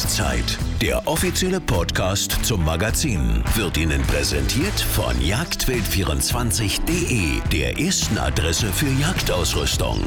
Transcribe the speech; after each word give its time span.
Jagdzeit. 0.00 0.56
Der 0.80 1.06
offizielle 1.06 1.60
Podcast 1.60 2.42
zum 2.42 2.64
Magazin 2.64 3.44
wird 3.54 3.76
Ihnen 3.76 4.00
präsentiert 4.00 4.80
von 4.80 5.14
jagdwild24.de, 5.16 7.42
der 7.52 7.78
ersten 7.78 8.16
Adresse 8.16 8.72
für 8.72 8.88
Jagdausrüstung. 8.98 10.00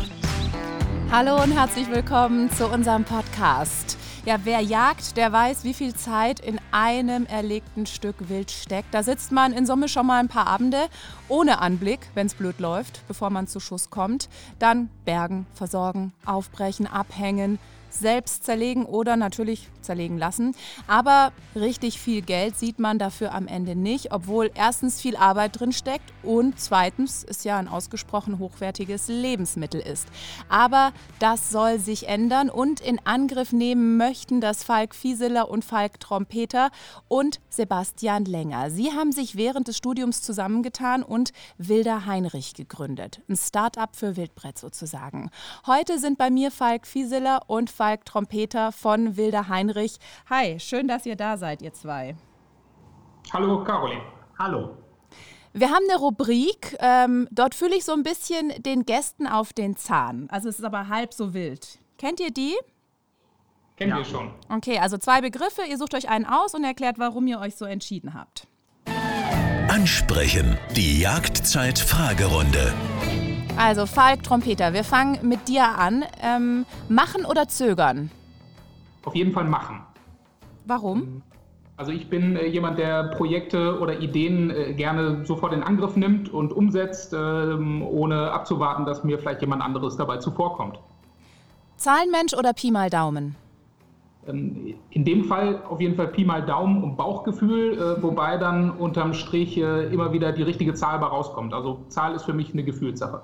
Hallo 1.12 1.44
und 1.44 1.52
herzlich 1.52 1.92
willkommen 1.92 2.52
zu 2.52 2.68
unserem 2.70 3.04
Podcast. 3.04 4.00
Ja, 4.26 4.38
wer 4.46 4.62
jagt, 4.62 5.16
der 5.16 5.32
weiß, 5.32 5.64
wie 5.64 5.76
viel 5.76 5.94
Zeit 5.94 6.40
in 6.40 6.60
einem 6.72 7.28
erlegten 7.28 7.86
Stück 7.86 8.30
Wild 8.30 8.50
steckt. 8.50 8.92
Da 8.96 9.04
sitzt 9.04 9.32
man 9.32 9.54
in 9.54 9.68
Summe 9.68 9.90
schon 9.90 10.08
mal 10.08 10.20
ein 10.20 10.28
paar 10.28 10.48
Abende 10.48 10.88
ohne 11.28 11.60
Anblick, 11.60 12.00
wenn 12.16 12.26
es 12.26 12.34
blöd 12.34 12.60
läuft, 12.60 13.08
bevor 13.08 13.30
man 13.30 13.46
zu 13.46 13.60
Schuss 13.60 13.92
kommt. 13.92 14.28
Dann 14.58 14.90
bergen, 15.06 15.46
versorgen, 15.54 16.14
aufbrechen, 16.26 16.88
abhängen, 16.88 17.60
selbst 17.94 18.44
zerlegen 18.44 18.86
oder 18.86 19.16
natürlich 19.16 19.70
zerlegen 19.82 20.18
lassen. 20.18 20.56
Aber 20.88 21.32
richtig 21.56 22.00
viel 22.00 22.22
Geld 22.22 22.58
sieht 22.58 22.80
man 22.80 23.00
dafür 23.00 23.34
am 23.34 23.48
Ende 23.48 23.76
nicht, 23.76 24.12
obwohl 24.12 24.52
erstens 24.56 25.00
viel 25.00 25.16
Arbeit 25.16 25.60
drin 25.60 25.72
steckt 25.72 26.12
und 26.24 26.60
zweitens 26.60 27.24
es 27.28 27.44
ja 27.44 27.58
ein 27.58 27.68
ausgesprochen 27.68 28.40
hochwertiges 28.40 29.08
Lebensmittel 29.08 29.82
ist. 29.82 30.08
Aber 30.50 30.92
das 31.20 31.52
soll 31.52 31.80
sich 31.80 32.08
ändern 32.08 32.50
und 32.50 32.80
in 32.80 33.00
Angriff 33.06 33.52
nehmen 33.52 33.98
möchten 33.98 34.42
das 34.42 34.64
Falk 34.64 34.96
Fieseler 34.96 35.50
und 35.50 35.64
Falk 35.64 36.00
Trompeter 36.00 36.72
und 37.08 37.40
Sebastian 37.50 38.26
Länger. 38.26 38.72
Sie 38.72 38.92
haben 38.92 39.12
sich 39.12 39.36
während 39.36 39.68
des 39.68 39.78
Studiums 39.78 40.22
zusammengetan 40.22 41.04
und 41.04 41.32
Wilder 41.58 42.06
Heinrich 42.06 42.54
gegründet. 42.54 43.22
Ein 43.30 43.38
Start-up 43.38 43.96
für 43.96 44.16
Wildbrett 44.18 44.58
sozusagen. 44.58 45.30
Heute 45.68 46.00
sind 46.00 46.18
bei 46.18 46.30
mir 46.30 46.52
Falk 46.52 46.88
Fieseler 46.88 47.44
und 47.48 47.70
Falk 47.70 47.83
Trompeter 48.06 48.72
von 48.72 49.18
Wilder 49.18 49.50
Heinrich 49.50 49.64
Heinrich. 49.74 49.98
Hi, 50.30 50.60
schön, 50.60 50.88
dass 50.88 51.06
ihr 51.06 51.16
da 51.16 51.38
seid, 51.38 51.62
ihr 51.62 51.74
zwei. 51.74 52.16
Hallo, 53.32 53.64
Caroline. 53.64 54.02
Hallo. 54.38 54.78
Wir 55.54 55.70
haben 55.70 55.86
eine 55.90 56.00
Rubrik, 56.00 56.76
ähm, 56.80 57.28
dort 57.32 57.54
fühle 57.54 57.76
ich 57.76 57.86
so 57.86 57.94
ein 57.94 58.02
bisschen 58.02 58.50
den 58.64 58.86
Gästen 58.86 59.28
auf 59.28 59.54
den 59.54 59.78
Zahn. 59.78 60.28
Also 60.32 60.50
es 60.50 60.58
ist 60.58 60.66
aber 60.66 60.88
halb 60.88 61.14
so 61.14 61.34
wild. 61.34 61.78
Kennt 62.00 62.20
ihr 62.20 62.32
die? 62.32 62.56
Kennen 63.78 63.92
ja. 63.92 63.98
wir 63.98 64.06
schon. 64.06 64.34
Okay, 64.50 64.80
also 64.80 64.98
zwei 64.98 65.22
Begriffe. 65.22 65.62
Ihr 65.70 65.78
sucht 65.78 65.94
euch 65.94 66.10
einen 66.10 66.26
aus 66.26 66.56
und 66.56 66.64
erklärt, 66.64 66.98
warum 66.98 67.28
ihr 67.28 67.40
euch 67.40 67.56
so 67.56 67.66
entschieden 67.66 68.16
habt. 68.16 68.48
Ansprechen. 69.68 70.58
Die 70.76 71.00
Jagdzeit-Fragerunde. 71.02 72.74
Also 73.58 73.86
Falk 73.86 74.24
Trompeter, 74.24 74.74
wir 74.74 74.84
fangen 74.84 75.20
mit 75.22 75.48
dir 75.48 75.64
an. 75.78 76.04
Ähm, 76.22 76.66
machen 76.90 77.26
oder 77.26 77.48
zögern? 77.48 78.10
auf 79.06 79.16
jeden 79.16 79.32
Fall 79.32 79.46
machen. 79.46 79.82
Warum? 80.66 81.02
Ähm, 81.02 81.22
also 81.76 81.92
ich 81.92 82.10
bin 82.10 82.36
äh, 82.36 82.46
jemand, 82.48 82.78
der 82.78 83.16
Projekte 83.16 83.80
oder 83.80 84.00
Ideen 84.00 84.50
äh, 84.50 84.74
gerne 84.74 85.26
sofort 85.26 85.54
in 85.54 85.64
Angriff 85.64 85.96
nimmt 85.96 86.30
und 86.30 86.54
umsetzt, 86.54 87.14
ähm, 87.14 87.84
ohne 87.84 88.32
abzuwarten, 88.32 88.86
dass 88.86 89.04
mir 89.04 89.20
vielleicht 89.20 89.42
jemand 89.42 89.62
anderes 89.62 89.98
dabei 89.98 90.18
zuvorkommt. 90.18 90.80
Zahlenmensch 91.78 92.34
oder 92.34 92.54
Pi 92.54 92.72
mal 92.72 92.90
Daumen? 92.90 93.36
Ähm, 94.28 94.76
in 94.92 95.04
dem 95.04 95.26
Fall 95.26 95.64
auf 95.68 95.82
jeden 95.82 95.96
Fall 95.96 96.08
Pi 96.08 96.24
mal 96.24 96.46
Daumen 96.46 96.84
und 96.84 96.96
Bauchgefühl, 96.96 97.74
äh, 97.74 98.04
wobei 98.04 98.38
dann 98.38 98.72
unterm 98.72 99.14
Strich 99.14 99.58
immer 99.58 100.14
wieder 100.14 100.32
die 100.32 100.44
richtige 100.44 100.74
Zahl 100.76 101.00
bei 101.00 101.08
rauskommt. 101.08 101.54
Also 101.54 101.80
Zahl 101.90 102.14
ist 102.14 102.24
für 102.24 102.34
mich 102.34 102.54
eine 102.54 102.64
Gefühlssache. 102.64 103.24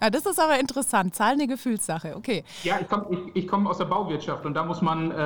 Ah, 0.00 0.10
das 0.10 0.26
ist 0.26 0.38
aber 0.38 0.58
interessant. 0.60 1.14
Zahl 1.14 1.32
eine 1.32 1.46
Gefühlssache, 1.46 2.16
okay. 2.16 2.44
Ja, 2.62 2.78
ich 2.80 2.88
komme 2.88 3.06
ich, 3.10 3.42
ich 3.42 3.48
komm 3.48 3.66
aus 3.66 3.78
der 3.78 3.86
Bauwirtschaft 3.86 4.46
und 4.46 4.54
da 4.54 4.64
muss 4.64 4.80
man 4.80 5.10
äh, 5.10 5.24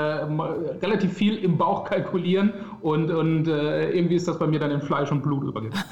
relativ 0.82 1.12
viel 1.12 1.36
im 1.38 1.58
Bauch 1.58 1.84
kalkulieren 1.88 2.52
und, 2.80 3.10
und 3.10 3.48
äh, 3.48 3.90
irgendwie 3.90 4.16
ist 4.16 4.28
das 4.28 4.38
bei 4.38 4.46
mir 4.46 4.58
dann 4.58 4.70
in 4.70 4.80
Fleisch 4.80 5.10
und 5.10 5.22
Blut 5.22 5.44
übergegangen. 5.44 5.84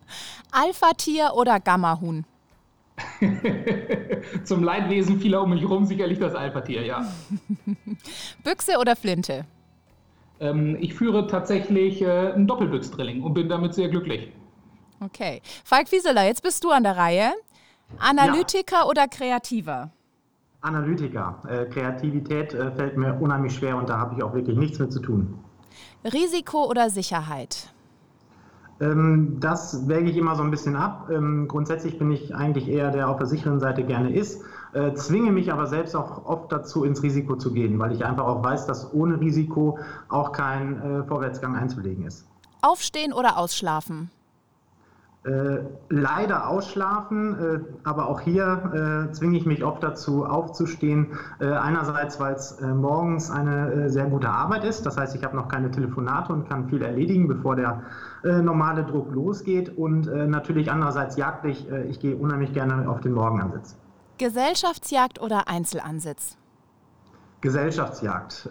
Alpha-Tier 0.52 1.32
oder 1.34 1.60
Gamma-Huhn? 1.60 2.24
Zum 4.44 4.64
Leidwesen 4.64 5.20
vieler 5.20 5.42
um 5.42 5.50
mich 5.50 5.60
herum 5.60 5.84
sicherlich 5.84 6.18
das 6.18 6.34
Alpha-Tier, 6.34 6.84
ja. 6.84 7.06
Büchse 8.42 8.78
oder 8.78 8.96
Flinte? 8.96 9.44
Ähm, 10.40 10.76
ich 10.80 10.94
führe 10.94 11.26
tatsächlich 11.26 12.02
äh, 12.02 12.32
ein 12.32 12.46
Doppelbüchs-Drilling 12.46 13.22
und 13.22 13.34
bin 13.34 13.48
damit 13.48 13.74
sehr 13.74 13.88
glücklich. 13.88 14.32
Okay. 15.00 15.42
Falk 15.64 15.90
Wieseler, 15.92 16.24
jetzt 16.24 16.42
bist 16.42 16.64
du 16.64 16.70
an 16.70 16.82
der 16.82 16.96
Reihe. 16.96 17.32
Analytiker 17.98 18.80
ja. 18.80 18.86
oder 18.86 19.08
Kreativer? 19.08 19.90
Analytiker. 20.60 21.40
Äh, 21.48 21.66
Kreativität 21.66 22.52
äh, 22.52 22.70
fällt 22.72 22.96
mir 22.96 23.14
unheimlich 23.20 23.54
schwer 23.54 23.76
und 23.76 23.88
da 23.88 23.98
habe 23.98 24.14
ich 24.16 24.22
auch 24.22 24.34
wirklich 24.34 24.58
nichts 24.58 24.78
mit 24.78 24.92
zu 24.92 25.00
tun. 25.00 25.38
Risiko 26.04 26.64
oder 26.68 26.90
Sicherheit? 26.90 27.72
Ähm, 28.80 29.38
das 29.40 29.88
wäge 29.88 30.10
ich 30.10 30.16
immer 30.16 30.36
so 30.36 30.42
ein 30.42 30.50
bisschen 30.50 30.76
ab. 30.76 31.10
Ähm, 31.12 31.48
grundsätzlich 31.48 31.98
bin 31.98 32.10
ich 32.10 32.34
eigentlich 32.34 32.68
eher 32.68 32.90
der 32.90 33.08
auf 33.08 33.18
der 33.18 33.26
sicheren 33.26 33.60
Seite 33.60 33.84
gerne 33.84 34.12
ist, 34.12 34.42
äh, 34.72 34.92
zwinge 34.94 35.32
mich 35.32 35.52
aber 35.52 35.66
selbst 35.66 35.96
auch 35.96 36.26
oft 36.26 36.52
dazu, 36.52 36.84
ins 36.84 37.02
Risiko 37.02 37.36
zu 37.36 37.52
gehen, 37.52 37.78
weil 37.78 37.92
ich 37.92 38.04
einfach 38.04 38.26
auch 38.26 38.42
weiß, 38.44 38.66
dass 38.66 38.92
ohne 38.92 39.20
Risiko 39.20 39.78
auch 40.08 40.32
kein 40.32 40.80
äh, 40.80 41.04
Vorwärtsgang 41.04 41.56
einzulegen 41.56 42.06
ist. 42.06 42.26
Aufstehen 42.62 43.12
oder 43.12 43.38
ausschlafen? 43.38 44.10
Äh, 45.24 45.64
leider 45.88 46.48
ausschlafen, 46.48 47.34
äh, 47.34 47.60
aber 47.82 48.08
auch 48.08 48.20
hier 48.20 49.08
äh, 49.08 49.12
zwinge 49.12 49.36
ich 49.36 49.46
mich 49.46 49.64
oft 49.64 49.82
dazu 49.82 50.24
aufzustehen. 50.24 51.18
Äh, 51.40 51.48
einerseits, 51.50 52.20
weil 52.20 52.34
es 52.34 52.52
äh, 52.52 52.66
morgens 52.66 53.28
eine 53.28 53.72
äh, 53.72 53.90
sehr 53.90 54.06
gute 54.06 54.28
Arbeit 54.28 54.64
ist, 54.64 54.86
das 54.86 54.96
heißt, 54.96 55.16
ich 55.16 55.24
habe 55.24 55.34
noch 55.34 55.48
keine 55.48 55.72
Telefonate 55.72 56.32
und 56.32 56.48
kann 56.48 56.68
viel 56.68 56.82
erledigen, 56.82 57.26
bevor 57.26 57.56
der 57.56 57.82
normale 58.24 58.82
Druck 58.82 59.12
losgeht. 59.12 59.78
Und 59.78 60.06
natürlich 60.28 60.72
andererseits 60.72 61.16
jagdlich, 61.16 61.68
ich 61.88 62.00
gehe 62.00 62.16
unheimlich 62.16 62.52
gerne 62.52 62.88
auf 62.88 63.00
den 63.00 63.12
Morgenansitz. 63.12 63.76
Gesellschaftsjagd 64.18 65.20
oder 65.20 65.46
Einzelansitz? 65.46 66.36
Gesellschaftsjagd 67.40 68.50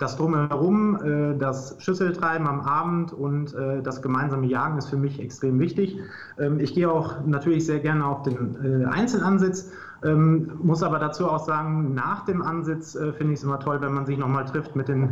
das 0.00 0.16
Drumherum, 0.16 0.96
äh, 0.96 1.38
das 1.38 1.76
Schüsseltreiben 1.78 2.46
am 2.46 2.60
Abend 2.60 3.12
und 3.12 3.54
äh, 3.54 3.82
das 3.82 4.02
gemeinsame 4.02 4.46
Jagen 4.46 4.78
ist 4.78 4.88
für 4.88 4.96
mich 4.96 5.20
extrem 5.20 5.60
wichtig. 5.60 5.98
Ähm, 6.38 6.58
ich 6.58 6.74
gehe 6.74 6.90
auch 6.90 7.24
natürlich 7.26 7.66
sehr 7.66 7.80
gerne 7.80 8.06
auf 8.06 8.22
den 8.22 8.82
äh, 8.82 8.86
Einzelansitz, 8.86 9.70
ähm, 10.02 10.52
muss 10.62 10.82
aber 10.82 10.98
dazu 10.98 11.28
auch 11.28 11.44
sagen, 11.44 11.94
nach 11.94 12.24
dem 12.24 12.40
Ansitz 12.40 12.92
finde 12.92 13.34
ich 13.34 13.40
es 13.40 13.44
immer 13.44 13.60
toll, 13.60 13.82
wenn 13.82 13.92
man 13.92 14.06
sich 14.06 14.16
nochmal 14.16 14.46
trifft 14.46 14.74
mit 14.74 14.88
den 14.88 15.10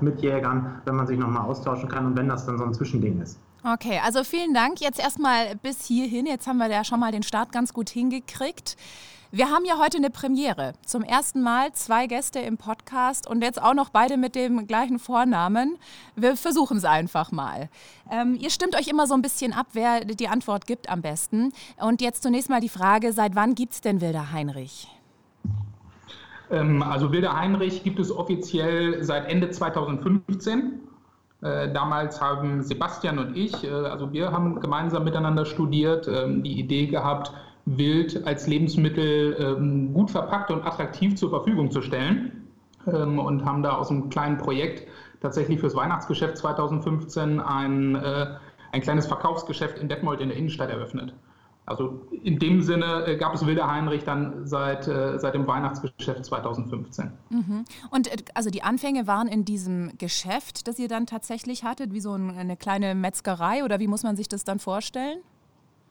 Mitjägern, 0.00 0.82
wenn 0.84 0.96
man 0.96 1.06
sich 1.06 1.16
nochmal 1.16 1.42
austauschen 1.42 1.88
kann 1.88 2.06
und 2.06 2.16
wenn 2.16 2.28
das 2.28 2.44
dann 2.44 2.58
so 2.58 2.64
ein 2.64 2.74
Zwischending 2.74 3.22
ist. 3.22 3.38
Okay, 3.64 4.00
also 4.04 4.24
vielen 4.24 4.52
Dank. 4.52 4.80
Jetzt 4.80 4.98
erstmal 4.98 5.54
bis 5.56 5.84
hierhin. 5.84 6.26
Jetzt 6.26 6.48
haben 6.48 6.58
wir 6.58 6.68
ja 6.68 6.82
schon 6.82 6.98
mal 6.98 7.12
den 7.12 7.22
Start 7.22 7.52
ganz 7.52 7.72
gut 7.72 7.88
hingekriegt. 7.88 8.76
Wir 9.36 9.50
haben 9.50 9.66
ja 9.66 9.78
heute 9.78 9.98
eine 9.98 10.08
Premiere. 10.08 10.72
Zum 10.86 11.02
ersten 11.02 11.42
Mal 11.42 11.70
zwei 11.74 12.06
Gäste 12.06 12.38
im 12.38 12.56
Podcast 12.56 13.28
und 13.28 13.42
jetzt 13.42 13.60
auch 13.62 13.74
noch 13.74 13.90
beide 13.90 14.16
mit 14.16 14.34
dem 14.34 14.66
gleichen 14.66 14.98
Vornamen. 14.98 15.76
Wir 16.14 16.38
versuchen 16.38 16.78
es 16.78 16.86
einfach 16.86 17.32
mal. 17.32 17.68
Ähm, 18.10 18.38
ihr 18.40 18.48
stimmt 18.48 18.74
euch 18.74 18.88
immer 18.88 19.06
so 19.06 19.12
ein 19.12 19.20
bisschen 19.20 19.52
ab, 19.52 19.66
wer 19.74 20.06
die 20.06 20.28
Antwort 20.28 20.66
gibt 20.66 20.88
am 20.88 21.02
besten. 21.02 21.52
Und 21.78 22.00
jetzt 22.00 22.22
zunächst 22.22 22.48
mal 22.48 22.62
die 22.62 22.70
Frage, 22.70 23.12
seit 23.12 23.36
wann 23.36 23.54
gibt 23.54 23.74
es 23.74 23.82
denn 23.82 24.00
Wilder 24.00 24.32
Heinrich? 24.32 24.88
Ähm, 26.50 26.82
also 26.82 27.12
Wilder 27.12 27.38
Heinrich 27.38 27.84
gibt 27.84 27.98
es 27.98 28.10
offiziell 28.10 29.04
seit 29.04 29.28
Ende 29.28 29.50
2015. 29.50 30.80
Äh, 31.42 31.70
damals 31.74 32.22
haben 32.22 32.62
Sebastian 32.62 33.18
und 33.18 33.36
ich, 33.36 33.64
äh, 33.64 33.68
also 33.68 34.14
wir 34.14 34.32
haben 34.32 34.60
gemeinsam 34.60 35.04
miteinander 35.04 35.44
studiert, 35.44 36.08
ähm, 36.08 36.42
die 36.42 36.58
Idee 36.58 36.86
gehabt, 36.86 37.32
Wild 37.66 38.26
als 38.26 38.46
Lebensmittel 38.46 39.36
ähm, 39.38 39.92
gut 39.92 40.10
verpackt 40.10 40.50
und 40.50 40.64
attraktiv 40.64 41.16
zur 41.16 41.30
Verfügung 41.30 41.70
zu 41.70 41.82
stellen 41.82 42.48
ähm, 42.86 43.18
und 43.18 43.44
haben 43.44 43.62
da 43.62 43.76
aus 43.76 43.90
einem 43.90 44.08
kleinen 44.08 44.38
Projekt 44.38 44.86
tatsächlich 45.20 45.60
fürs 45.60 45.74
Weihnachtsgeschäft 45.74 46.38
2015 46.38 47.40
ein, 47.40 47.96
äh, 47.96 48.36
ein 48.72 48.80
kleines 48.80 49.06
Verkaufsgeschäft 49.06 49.78
in 49.78 49.88
Detmold 49.88 50.20
in 50.20 50.28
der 50.28 50.38
Innenstadt 50.38 50.70
eröffnet. 50.70 51.14
Also 51.66 52.06
in 52.22 52.38
dem 52.38 52.62
Sinne 52.62 53.04
äh, 53.06 53.16
gab 53.16 53.34
es 53.34 53.44
Wilder 53.44 53.68
Heinrich 53.68 54.04
dann 54.04 54.46
seit, 54.46 54.86
äh, 54.86 55.18
seit 55.18 55.34
dem 55.34 55.48
Weihnachtsgeschäft 55.48 56.24
2015. 56.24 57.10
Mhm. 57.30 57.64
Und 57.90 58.08
also 58.34 58.50
die 58.50 58.62
Anfänge 58.62 59.08
waren 59.08 59.26
in 59.26 59.44
diesem 59.44 59.90
Geschäft, 59.98 60.68
das 60.68 60.78
ihr 60.78 60.86
dann 60.86 61.06
tatsächlich 61.06 61.64
hattet, 61.64 61.92
wie 61.92 62.00
so 62.00 62.12
eine 62.12 62.56
kleine 62.56 62.94
Metzgerei 62.94 63.64
oder 63.64 63.80
wie 63.80 63.88
muss 63.88 64.04
man 64.04 64.14
sich 64.14 64.28
das 64.28 64.44
dann 64.44 64.60
vorstellen? 64.60 65.18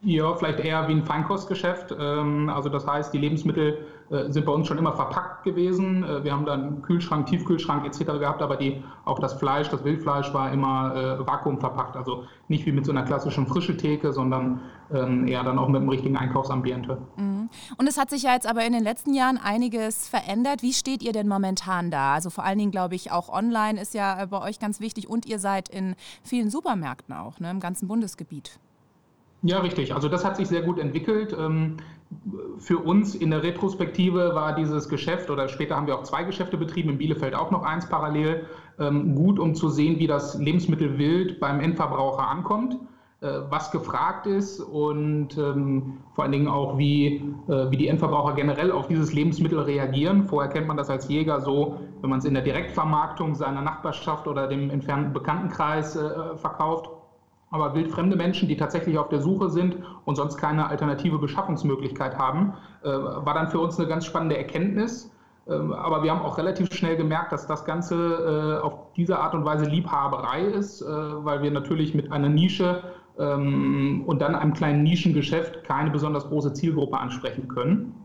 Ja, 0.05 0.35
vielleicht 0.35 0.59
eher 0.59 0.87
wie 0.87 0.91
ein 0.91 1.03
Feinkostgeschäft. 1.03 1.91
Ähm, 1.99 2.47
also 2.47 2.69
das 2.69 2.85
heißt, 2.85 3.11
die 3.11 3.17
Lebensmittel 3.17 3.87
äh, 4.11 4.31
sind 4.31 4.45
bei 4.45 4.51
uns 4.51 4.67
schon 4.67 4.77
immer 4.77 4.93
verpackt 4.93 5.43
gewesen. 5.43 6.03
Äh, 6.03 6.23
wir 6.23 6.31
haben 6.31 6.45
dann 6.45 6.83
Kühlschrank, 6.83 7.25
Tiefkühlschrank 7.25 7.83
etc. 7.87 8.19
gehabt, 8.19 8.43
aber 8.43 8.55
die, 8.55 8.83
auch 9.03 9.17
das 9.17 9.33
Fleisch, 9.33 9.67
das 9.69 9.83
Wildfleisch 9.83 10.31
war 10.31 10.51
immer 10.51 10.95
äh, 10.95 11.25
vakuum 11.25 11.59
verpackt. 11.59 11.95
Also 11.95 12.25
nicht 12.49 12.67
wie 12.67 12.71
mit 12.71 12.85
so 12.85 12.91
einer 12.91 13.01
klassischen 13.01 13.47
frische 13.47 13.77
Theke, 13.77 14.13
sondern 14.13 14.61
ähm, 14.93 15.27
eher 15.27 15.43
dann 15.43 15.57
auch 15.57 15.69
mit 15.69 15.81
einem 15.81 15.89
richtigen 15.89 16.17
Einkaufsambiente. 16.17 16.99
Mhm. 17.15 17.49
Und 17.79 17.87
es 17.87 17.97
hat 17.97 18.11
sich 18.11 18.21
ja 18.21 18.33
jetzt 18.33 18.45
aber 18.45 18.63
in 18.63 18.73
den 18.73 18.83
letzten 18.83 19.15
Jahren 19.15 19.39
einiges 19.39 20.07
verändert. 20.07 20.61
Wie 20.61 20.73
steht 20.73 21.01
ihr 21.01 21.13
denn 21.13 21.27
momentan 21.27 21.89
da? 21.89 22.13
Also 22.13 22.29
vor 22.29 22.43
allen 22.43 22.59
Dingen 22.59 22.71
glaube 22.71 22.93
ich 22.93 23.11
auch 23.11 23.27
online 23.27 23.81
ist 23.81 23.95
ja 23.95 24.23
bei 24.27 24.39
euch 24.39 24.59
ganz 24.59 24.79
wichtig 24.79 25.09
und 25.09 25.25
ihr 25.25 25.39
seid 25.39 25.67
in 25.67 25.95
vielen 26.21 26.51
Supermärkten 26.51 27.15
auch, 27.15 27.39
ne, 27.39 27.49
im 27.49 27.59
ganzen 27.59 27.87
Bundesgebiet. 27.87 28.59
Ja, 29.47 29.59
richtig. 29.59 29.93
Also 29.93 30.09
das 30.09 30.25
hat 30.25 30.37
sich 30.37 30.47
sehr 30.47 30.63
gut 30.63 30.79
entwickelt. 30.79 31.35
Ähm, 31.37 31.77
für 32.57 32.79
uns 32.79 33.13
in 33.13 33.29
der 33.29 33.43
Retrospektive 33.43 34.33
war 34.33 34.55
dieses 34.55 34.89
Geschäft 34.89 35.29
oder 35.29 35.47
später 35.49 35.75
haben 35.75 35.85
wir 35.85 35.95
auch 35.95 36.03
zwei 36.03 36.23
Geschäfte 36.23 36.57
betrieben, 36.57 36.89
in 36.89 36.97
Bielefeld 36.97 37.35
auch 37.35 37.51
noch 37.51 37.61
eins 37.61 37.87
parallel, 37.87 38.47
ähm, 38.79 39.13
gut, 39.13 39.37
um 39.37 39.53
zu 39.53 39.69
sehen, 39.69 39.99
wie 39.99 40.07
das 40.07 40.39
Lebensmittel 40.39 40.97
wild 40.97 41.39
beim 41.39 41.59
Endverbraucher 41.59 42.27
ankommt, 42.27 42.75
äh, 43.21 43.41
was 43.51 43.69
gefragt 43.69 44.25
ist 44.25 44.61
und 44.61 45.37
ähm, 45.37 45.99
vor 46.15 46.23
allen 46.23 46.31
Dingen 46.31 46.47
auch, 46.47 46.79
wie, 46.79 47.17
äh, 47.47 47.69
wie 47.69 47.77
die 47.77 47.87
Endverbraucher 47.87 48.33
generell 48.33 48.71
auf 48.71 48.87
dieses 48.87 49.13
Lebensmittel 49.13 49.59
reagieren. 49.59 50.23
Vorher 50.23 50.51
kennt 50.51 50.67
man 50.67 50.77
das 50.77 50.89
als 50.89 51.07
Jäger 51.07 51.39
so, 51.41 51.79
wenn 52.01 52.09
man 52.09 52.17
es 52.17 52.25
in 52.25 52.33
der 52.33 52.41
Direktvermarktung 52.41 53.35
seiner 53.35 53.61
Nachbarschaft 53.61 54.27
oder 54.27 54.47
dem 54.47 54.71
entfernten 54.71 55.13
Bekanntenkreis 55.13 55.95
äh, 55.95 56.35
verkauft 56.35 56.89
aber 57.55 57.73
wildfremde 57.73 58.15
Menschen, 58.15 58.47
die 58.47 58.57
tatsächlich 58.57 58.97
auf 58.97 59.09
der 59.09 59.21
Suche 59.21 59.49
sind 59.49 59.77
und 60.05 60.15
sonst 60.15 60.37
keine 60.37 60.67
alternative 60.67 61.17
Beschaffungsmöglichkeit 61.17 62.17
haben, 62.17 62.53
äh, 62.83 62.89
war 62.89 63.33
dann 63.33 63.47
für 63.47 63.59
uns 63.59 63.79
eine 63.79 63.87
ganz 63.87 64.05
spannende 64.05 64.37
Erkenntnis. 64.37 65.11
Ähm, 65.47 65.73
aber 65.73 66.03
wir 66.03 66.11
haben 66.11 66.21
auch 66.21 66.37
relativ 66.37 66.73
schnell 66.73 66.97
gemerkt, 66.97 67.31
dass 67.31 67.47
das 67.47 67.65
Ganze 67.65 68.59
äh, 68.61 68.63
auf 68.63 68.91
diese 68.95 69.19
Art 69.19 69.33
und 69.33 69.45
Weise 69.45 69.65
Liebhaberei 69.65 70.41
ist, 70.41 70.81
äh, 70.81 70.85
weil 70.85 71.41
wir 71.41 71.51
natürlich 71.51 71.93
mit 71.93 72.11
einer 72.11 72.29
Nische 72.29 72.83
ähm, 73.17 74.03
und 74.05 74.21
dann 74.21 74.35
einem 74.35 74.53
kleinen 74.53 74.83
Nischengeschäft 74.83 75.63
keine 75.63 75.91
besonders 75.91 76.27
große 76.27 76.53
Zielgruppe 76.53 76.97
ansprechen 76.97 77.47
können. 77.47 77.95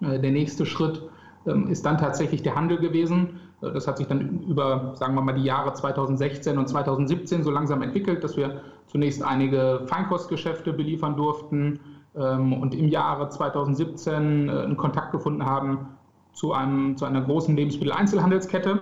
Der 0.00 0.32
nächste 0.32 0.66
Schritt 0.66 1.02
ähm, 1.46 1.68
ist 1.68 1.86
dann 1.86 1.98
tatsächlich 1.98 2.42
der 2.42 2.56
Handel 2.56 2.78
gewesen. 2.78 3.40
Das 3.60 3.86
hat 3.86 3.96
sich 3.96 4.06
dann 4.06 4.40
über, 4.42 4.92
sagen 4.94 5.14
wir 5.14 5.22
mal, 5.22 5.32
die 5.32 5.44
Jahre 5.44 5.72
2016 5.72 6.58
und 6.58 6.68
2017 6.68 7.42
so 7.42 7.50
langsam 7.50 7.80
entwickelt, 7.80 8.22
dass 8.22 8.36
wir 8.36 8.60
zunächst 8.86 9.22
einige 9.22 9.82
Feinkostgeschäfte 9.86 10.72
beliefern 10.72 11.16
durften 11.16 11.80
ähm, 12.16 12.52
und 12.52 12.74
im 12.74 12.88
Jahre 12.88 13.28
2017 13.28 14.48
äh, 14.48 14.52
einen 14.52 14.76
Kontakt 14.76 15.12
gefunden 15.12 15.44
haben 15.44 15.88
zu, 16.32 16.52
einem, 16.52 16.96
zu 16.96 17.04
einer 17.04 17.22
großen 17.22 17.56
Lebensmitteleinzelhandelskette. 17.56 18.80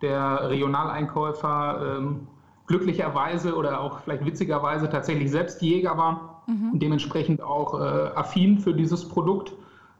Der 0.00 0.48
Regionaleinkäufer 0.50 1.98
ähm, 1.98 2.26
glücklicherweise 2.66 3.54
oder 3.54 3.80
auch 3.80 4.00
vielleicht 4.00 4.24
witzigerweise 4.24 4.88
tatsächlich 4.88 5.30
selbst 5.30 5.62
Jäger 5.62 5.96
war 5.96 6.42
mhm. 6.46 6.72
und 6.72 6.82
dementsprechend 6.82 7.42
auch 7.42 7.78
äh, 7.78 8.10
affin 8.14 8.58
für 8.58 8.74
dieses 8.74 9.08
Produkt. 9.08 9.52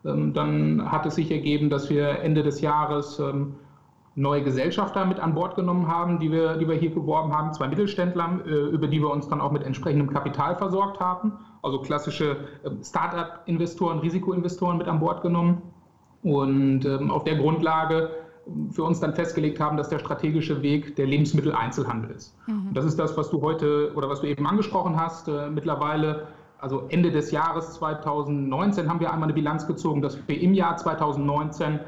Ähm, 0.05 0.33
dann 0.33 0.91
hat 0.91 1.07
es 1.07 1.17
sich 1.17 1.31
ergeben, 1.31 1.71
dass 1.71 1.91
wir 1.91 2.21
Ende 2.21 2.43
des 2.43 2.61
Jahres 2.61 3.21
neue 4.15 4.43
Gesellschafter 4.43 5.07
mit 5.07 5.19
an 5.19 5.35
Bord 5.35 5.57
genommen 5.57 5.89
haben, 5.89 6.19
die 6.19 6.31
wir, 6.31 6.57
die 6.57 6.69
wir 6.69 6.75
hier 6.75 6.91
geworben 6.91 7.35
haben, 7.35 7.53
zwei 7.55 7.69
Mittelständler, 7.69 8.41
äh, 8.47 8.51
über 8.51 8.87
die 8.87 9.01
wir 9.01 9.11
uns 9.11 9.29
dann 9.29 9.41
auch 9.41 9.53
mit 9.53 9.63
entsprechendem 9.63 10.11
Kapital 10.11 10.57
versorgt 10.57 11.01
haben, 11.01 11.33
also 11.63 11.81
klassische 11.81 12.37
ähm, 12.65 12.83
Start-up-Investoren, 12.83 14.01
Risikoinvestoren 14.01 14.77
mit 14.79 14.87
an 14.87 15.01
Bord 15.01 15.23
genommen 15.23 15.63
und 16.23 16.85
ähm, 16.85 17.11
auf 17.11 17.25
der 17.25 17.37
Grundlage 17.37 18.11
ähm, 18.47 18.71
für 18.71 18.85
uns 18.85 19.01
dann 19.01 19.15
festgelegt 19.15 19.61
haben, 19.61 19.79
dass 19.79 19.89
der 19.89 19.99
strategische 19.99 20.61
Weg 20.61 20.95
der 20.97 21.07
Lebensmitteleinzelhandel 21.07 22.11
ist. 22.11 22.37
Mhm. 22.47 22.75
das 22.75 22.85
ist 22.85 22.99
das, 22.99 23.17
was 23.17 23.31
du 23.31 23.41
heute 23.41 23.93
oder 23.95 24.11
was 24.11 24.21
du 24.21 24.27
eben 24.27 24.47
angesprochen 24.47 25.01
hast. 25.01 25.29
Äh, 25.29 25.49
mittlerweile, 25.49 26.27
also 26.59 26.85
Ende 26.91 27.11
des 27.11 27.31
Jahres 27.31 27.73
2019, 27.75 28.91
haben 28.91 29.01
wir 29.01 29.11
einmal 29.11 29.29
eine 29.29 29.35
Bilanz 29.35 29.67
gezogen, 29.67 30.03
dass 30.03 30.19
wir 30.29 30.39
im 30.39 30.53
Jahr 30.53 30.77
2019 30.77 31.81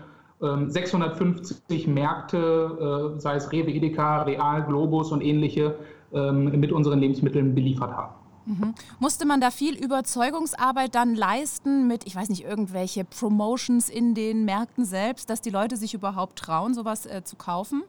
650 0.69 1.87
ähm, 1.87 1.95
Märkte, 1.95 3.15
äh, 3.17 3.21
sei 3.21 3.37
es 3.37 3.51
Rewe, 3.53 3.71
Edeka, 3.71 4.23
Real, 4.23 4.65
Globus 4.65 5.13
und 5.13 5.23
ähnliche, 5.23 5.77
ähm, 6.13 6.61
mit 6.61 6.73
unseren 6.73 7.01
Lebensmitteln 7.01 7.55
beliefert 7.55 7.93
haben. 7.93 8.15
Mhm. 8.47 8.75
Musste 8.99 9.27
man 9.27 9.41
da 9.41 9.51
viel 9.51 9.75
Überzeugungsarbeit 9.75 10.95
dann 10.95 11.15
leisten 11.15 11.87
mit, 11.87 12.07
ich 12.07 12.15
weiß 12.15 12.29
nicht, 12.29 12.45
irgendwelche 12.45 13.05
Promotions 13.05 13.89
in 13.89 14.15
den 14.15 14.45
Märkten 14.45 14.85
selbst, 14.85 15.31
dass 15.31 15.41
die 15.41 15.51
Leute 15.51 15.77
sich 15.77 15.95
überhaupt 15.95 16.39
trauen, 16.39 16.75
sowas 16.75 17.07
äh, 17.07 17.25
zu 17.25 17.37
kaufen? 17.37 17.83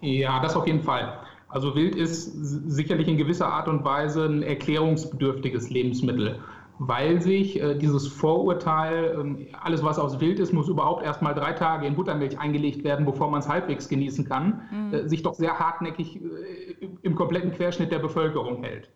Ja, 0.00 0.40
das 0.40 0.56
auf 0.56 0.66
jeden 0.66 0.82
Fall. 0.82 1.18
Also 1.48 1.74
Wild 1.74 1.94
ist 1.94 2.32
sicherlich 2.34 3.06
in 3.06 3.16
gewisser 3.16 3.46
Art 3.46 3.68
und 3.68 3.84
Weise 3.84 4.24
ein 4.26 4.42
erklärungsbedürftiges 4.42 5.70
Lebensmittel 5.70 6.40
weil 6.78 7.20
sich 7.20 7.60
äh, 7.60 7.76
dieses 7.76 8.08
Vorurteil, 8.08 9.16
ähm, 9.18 9.46
alles 9.62 9.82
was 9.84 9.98
aus 9.98 10.20
Wild 10.20 10.40
ist, 10.40 10.52
muss 10.52 10.68
überhaupt 10.68 11.04
erst 11.04 11.22
mal 11.22 11.34
drei 11.34 11.52
Tage 11.52 11.86
in 11.86 11.94
Buttermilch 11.94 12.38
eingelegt 12.38 12.84
werden, 12.84 13.06
bevor 13.06 13.30
man 13.30 13.40
es 13.40 13.48
halbwegs 13.48 13.88
genießen 13.88 14.24
kann, 14.24 14.62
mhm. 14.70 14.94
äh, 14.94 15.08
sich 15.08 15.22
doch 15.22 15.34
sehr 15.34 15.58
hartnäckig 15.58 16.16
äh, 16.16 16.88
im 17.02 17.14
kompletten 17.14 17.52
Querschnitt 17.52 17.92
der 17.92 18.00
Bevölkerung 18.00 18.62
hält. 18.62 18.90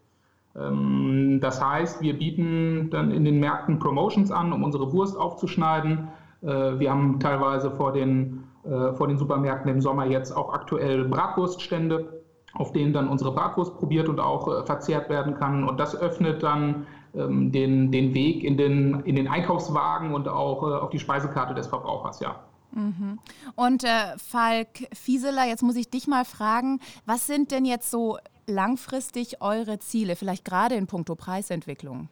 Ähm, 0.57 1.39
das 1.41 1.65
heißt, 1.65 2.01
wir 2.03 2.19
bieten 2.19 2.91
dann 2.91 3.11
in 3.13 3.25
den 3.25 3.39
Märkten 3.39 3.79
Promotions 3.79 4.31
an, 4.31 4.53
um 4.53 4.65
unsere 4.65 4.93
Wurst 4.93 5.17
aufzuschneiden. 5.17 6.09
Äh, 6.43 6.79
wir 6.79 6.91
haben 6.91 7.21
teilweise 7.21 7.71
vor 7.71 7.93
den, 7.93 8.45
äh, 8.65 8.93
vor 8.95 9.07
den 9.07 9.19
Supermärkten 9.19 9.71
im 9.71 9.81
Sommer 9.81 10.07
jetzt 10.07 10.37
auch 10.37 10.53
aktuell 10.53 11.05
Bratwurststände, 11.05 12.23
auf 12.55 12.73
denen 12.73 12.93
dann 12.93 13.09
unsere 13.09 13.33
Bratwurst 13.33 13.77
probiert 13.77 14.09
und 14.09 14.21
auch 14.21 14.49
äh, 14.49 14.65
verzehrt 14.65 15.09
werden 15.09 15.35
kann. 15.35 15.65
Und 15.65 15.79
das 15.79 15.99
öffnet 16.01 16.43
dann 16.43 16.87
den, 17.26 17.91
den 17.91 18.15
Weg 18.15 18.44
in 18.44 18.56
den, 18.56 19.00
in 19.00 19.17
den 19.17 19.29
Einkaufswagen 19.29 20.15
und 20.15 20.29
auch 20.29 20.62
äh, 20.62 20.75
auf 20.75 20.91
die 20.91 20.99
Speisekarte 20.99 21.55
des 21.55 21.67
Verbrauchers, 21.67 22.20
ja. 22.20 22.41
Mhm. 22.73 23.19
Und 23.55 23.85
äh, 23.85 24.17
Falk 24.19 24.88
Fieseler, 24.93 25.47
jetzt 25.47 25.62
muss 25.62 25.76
ich 25.76 25.91
dich 25.91 26.06
mal 26.06 26.25
fragen, 26.25 26.81
was 27.06 27.26
sind 27.26 27.50
denn 27.50 27.65
jetzt 27.65 27.91
so 27.91 28.19
langfristig 28.47 29.41
eure 29.41 29.79
Ziele, 29.79 30.17
vielleicht 30.17 30.44
gerade 30.44 30.75
in 30.75 30.87
puncto 30.87 31.15
Preisentwicklung? 31.15 32.09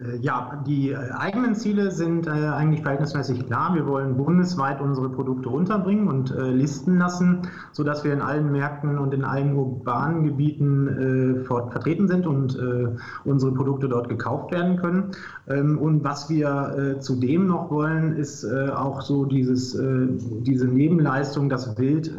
Äh, 0.00 0.16
ja, 0.16 0.62
die 0.66 0.90
äh, 0.90 0.96
eigenen 1.12 1.54
Ziele 1.54 1.92
sind 1.92 2.26
äh, 2.26 2.30
eigentlich 2.30 2.82
verhältnismäßig 2.82 3.46
klar. 3.46 3.74
Wir 3.74 3.86
wollen 3.86 4.16
bundesweit 4.16 4.80
unsere 4.80 5.08
Produkte 5.08 5.48
runterbringen 5.48 6.08
und 6.08 6.34
listen 6.36 6.98
lassen, 6.98 7.42
sodass 7.72 8.04
wir 8.04 8.12
in 8.12 8.20
allen 8.20 8.50
Märkten 8.50 8.98
und 8.98 9.14
in 9.14 9.24
allen 9.24 9.54
urbanen 9.54 10.24
Gebieten 10.24 11.44
vertreten 11.44 12.08
sind 12.08 12.26
und 12.26 12.58
unsere 13.24 13.52
Produkte 13.52 13.88
dort 13.88 14.08
gekauft 14.08 14.52
werden 14.52 14.76
können. 14.76 15.12
Ähm, 15.48 15.78
und 15.78 16.02
was 16.04 16.28
wir 16.28 16.96
zudem 17.00 17.46
noch 17.46 17.70
wollen, 17.70 18.16
ist 18.16 18.44
auch 18.44 19.02
so 19.02 19.24
dieses, 19.24 19.72
diese 19.72 20.66
Nebenleistung, 20.66 21.48
dass 21.48 21.78
Wild 21.78 22.12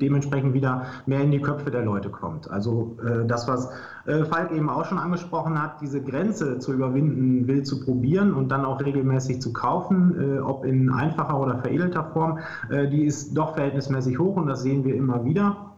dementsprechend 0.00 0.54
wieder 0.54 0.86
mehr 1.06 1.22
in 1.22 1.30
die 1.30 1.40
Köpfe 1.40 1.70
der 1.70 1.84
Leute 1.84 2.10
kommt. 2.10 2.50
Also 2.50 2.96
das, 3.26 3.48
was 3.48 3.70
Falk 4.04 4.52
eben 4.52 4.68
auch 4.68 4.84
schon 4.84 4.98
angesprochen 4.98 5.60
hat, 5.60 5.80
diese 5.80 6.02
Grenze 6.02 6.58
zu 6.58 6.72
überwinden, 6.72 7.13
finden 7.14 7.46
will, 7.46 7.62
zu 7.62 7.80
probieren 7.80 8.34
und 8.34 8.50
dann 8.50 8.64
auch 8.64 8.80
regelmäßig 8.80 9.40
zu 9.40 9.52
kaufen, 9.52 10.14
äh, 10.18 10.38
ob 10.40 10.64
in 10.64 10.90
einfacher 10.90 11.40
oder 11.40 11.58
veredelter 11.58 12.04
Form, 12.04 12.38
äh, 12.70 12.88
die 12.88 13.04
ist 13.04 13.36
doch 13.36 13.54
verhältnismäßig 13.54 14.18
hoch 14.18 14.36
und 14.36 14.46
das 14.46 14.62
sehen 14.62 14.84
wir 14.84 14.94
immer 14.94 15.24
wieder. 15.24 15.70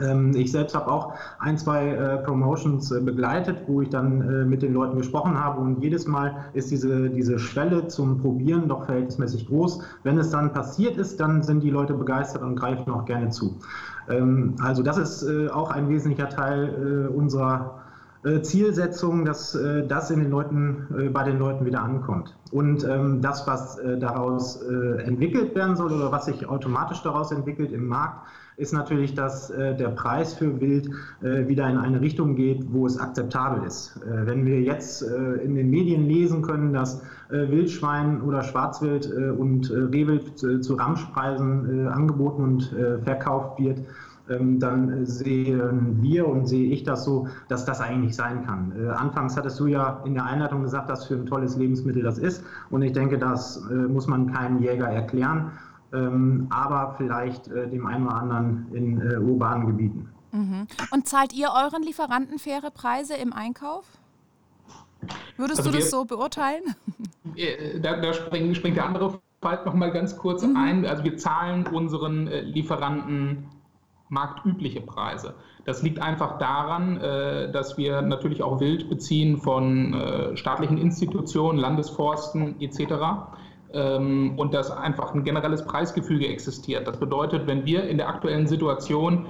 Ähm, 0.00 0.32
ich 0.36 0.52
selbst 0.52 0.74
habe 0.74 0.90
auch 0.90 1.14
ein, 1.40 1.58
zwei 1.58 1.88
äh, 1.88 2.18
Promotions 2.18 2.90
begleitet, 2.90 3.62
wo 3.66 3.82
ich 3.82 3.88
dann 3.88 4.48
mit 4.48 4.62
den 4.62 4.72
Leuten 4.72 4.96
gesprochen 4.96 5.38
habe 5.38 5.60
und 5.60 5.82
jedes 5.82 6.06
Mal 6.06 6.44
ist 6.52 6.70
diese, 6.70 7.10
diese 7.10 7.38
Schwelle 7.38 7.88
zum 7.88 8.18
Probieren 8.18 8.68
doch 8.68 8.84
verhältnismäßig 8.84 9.48
groß. 9.48 9.80
Wenn 10.04 10.18
es 10.18 10.30
dann 10.30 10.52
passiert 10.52 10.96
ist, 10.96 11.18
dann 11.20 11.42
sind 11.42 11.62
die 11.62 11.70
Leute 11.70 11.94
begeistert 11.94 12.42
und 12.42 12.56
greifen 12.56 12.92
auch 12.92 13.04
gerne 13.04 13.30
zu. 13.30 13.58
Ähm, 14.08 14.54
also 14.60 14.82
das 14.82 14.98
ist 14.98 15.50
auch 15.50 15.70
ein 15.70 15.88
wesentlicher 15.88 16.28
Teil 16.28 17.08
unserer 17.14 17.79
Zielsetzung, 18.42 19.24
dass 19.24 19.54
äh, 19.54 19.86
das 19.86 20.10
in 20.10 20.20
den 20.20 20.30
Leuten, 20.30 20.86
äh, 20.98 21.08
bei 21.08 21.24
den 21.24 21.38
Leuten 21.38 21.64
wieder 21.64 21.82
ankommt. 21.82 22.36
Und 22.50 22.84
ähm, 22.84 23.22
das, 23.22 23.46
was 23.46 23.78
äh, 23.78 23.98
daraus 23.98 24.60
äh, 24.62 25.02
entwickelt 25.04 25.54
werden 25.54 25.76
soll 25.76 25.92
oder 25.92 26.12
was 26.12 26.26
sich 26.26 26.46
automatisch 26.46 27.02
daraus 27.02 27.32
entwickelt 27.32 27.72
im 27.72 27.86
Markt, 27.86 28.26
ist 28.58 28.74
natürlich, 28.74 29.14
dass 29.14 29.48
äh, 29.48 29.74
der 29.74 29.88
Preis 29.88 30.34
für 30.34 30.60
Wild 30.60 30.90
wieder 31.22 31.68
in 31.68 31.78
eine 31.78 32.00
Richtung 32.00 32.34
geht, 32.34 32.72
wo 32.72 32.86
es 32.86 32.98
akzeptabel 32.98 33.66
ist. 33.66 33.98
wenn 34.04 34.44
wir 34.44 34.60
jetzt 34.60 35.02
in 35.02 35.54
den 35.54 35.70
Medien 35.70 36.06
lesen 36.06 36.42
können, 36.42 36.72
dass 36.72 37.02
Wildschwein 37.28 38.20
oder 38.22 38.42
Schwarzwild 38.42 39.10
und 39.38 39.70
Rehwild 39.70 40.38
zu 40.38 40.74
Ramschpreisen 40.74 41.88
angeboten 41.88 42.42
und 42.42 42.74
verkauft 43.04 43.58
wird, 43.58 43.80
dann 44.38 45.06
sehen 45.06 46.00
wir 46.00 46.28
und 46.28 46.46
sehe 46.46 46.70
ich 46.70 46.84
das 46.84 47.04
so, 47.04 47.26
dass 47.48 47.64
das 47.64 47.80
eigentlich 47.80 48.00
nicht 48.00 48.14
sein 48.14 48.46
kann. 48.46 48.72
Äh, 48.76 48.88
anfangs 48.90 49.36
hattest 49.36 49.58
du 49.58 49.66
ja 49.66 50.02
in 50.04 50.14
der 50.14 50.24
Einleitung 50.24 50.62
gesagt, 50.62 50.88
was 50.88 51.06
für 51.06 51.14
ein 51.14 51.26
tolles 51.26 51.56
Lebensmittel 51.56 52.02
das 52.02 52.18
ist. 52.18 52.44
Und 52.70 52.82
ich 52.82 52.92
denke, 52.92 53.18
das 53.18 53.56
äh, 53.70 53.74
muss 53.74 54.06
man 54.06 54.32
keinem 54.32 54.62
Jäger 54.62 54.88
erklären, 54.88 55.50
ähm, 55.92 56.46
aber 56.50 56.94
vielleicht 56.96 57.48
äh, 57.48 57.68
dem 57.68 57.86
einen 57.86 58.06
oder 58.06 58.16
anderen 58.16 58.66
in 58.72 59.00
urbanen 59.18 59.66
Gebieten. 59.66 60.08
Mhm. 60.32 60.68
Und 60.92 61.08
zahlt 61.08 61.32
ihr 61.32 61.48
euren 61.50 61.82
Lieferanten 61.82 62.38
faire 62.38 62.70
Preise 62.70 63.14
im 63.14 63.32
Einkauf? 63.32 63.84
Würdest 65.36 65.60
also 65.60 65.72
du 65.72 65.78
das 65.78 65.90
so 65.90 66.04
beurteilen? 66.04 66.62
Da, 67.82 68.00
da 68.00 68.12
springt, 68.12 68.56
springt, 68.56 68.76
der 68.76 68.86
andere 68.86 69.18
Fall 69.40 69.64
noch 69.64 69.74
mal 69.74 69.90
ganz 69.90 70.16
kurz 70.16 70.42
mhm. 70.42 70.56
ein. 70.56 70.86
Also 70.86 71.02
wir 71.02 71.16
zahlen 71.16 71.66
unseren 71.66 72.26
Lieferanten 72.26 73.46
marktübliche 74.10 74.80
Preise. 74.80 75.34
Das 75.64 75.82
liegt 75.82 76.02
einfach 76.02 76.38
daran, 76.38 76.98
äh, 76.98 77.50
dass 77.50 77.78
wir 77.78 78.02
natürlich 78.02 78.42
auch 78.42 78.60
Wild 78.60 78.90
beziehen 78.90 79.38
von 79.38 79.94
äh, 79.94 80.36
staatlichen 80.36 80.78
Institutionen, 80.78 81.58
Landesforsten 81.58 82.60
etc. 82.60 82.94
Ähm, 83.72 84.34
und 84.36 84.52
dass 84.52 84.70
einfach 84.70 85.14
ein 85.14 85.24
generelles 85.24 85.64
Preisgefüge 85.64 86.26
existiert. 86.26 86.86
Das 86.86 86.98
bedeutet, 86.98 87.46
wenn 87.46 87.64
wir 87.64 87.84
in 87.84 87.98
der 87.98 88.08
aktuellen 88.08 88.46
Situation 88.46 89.26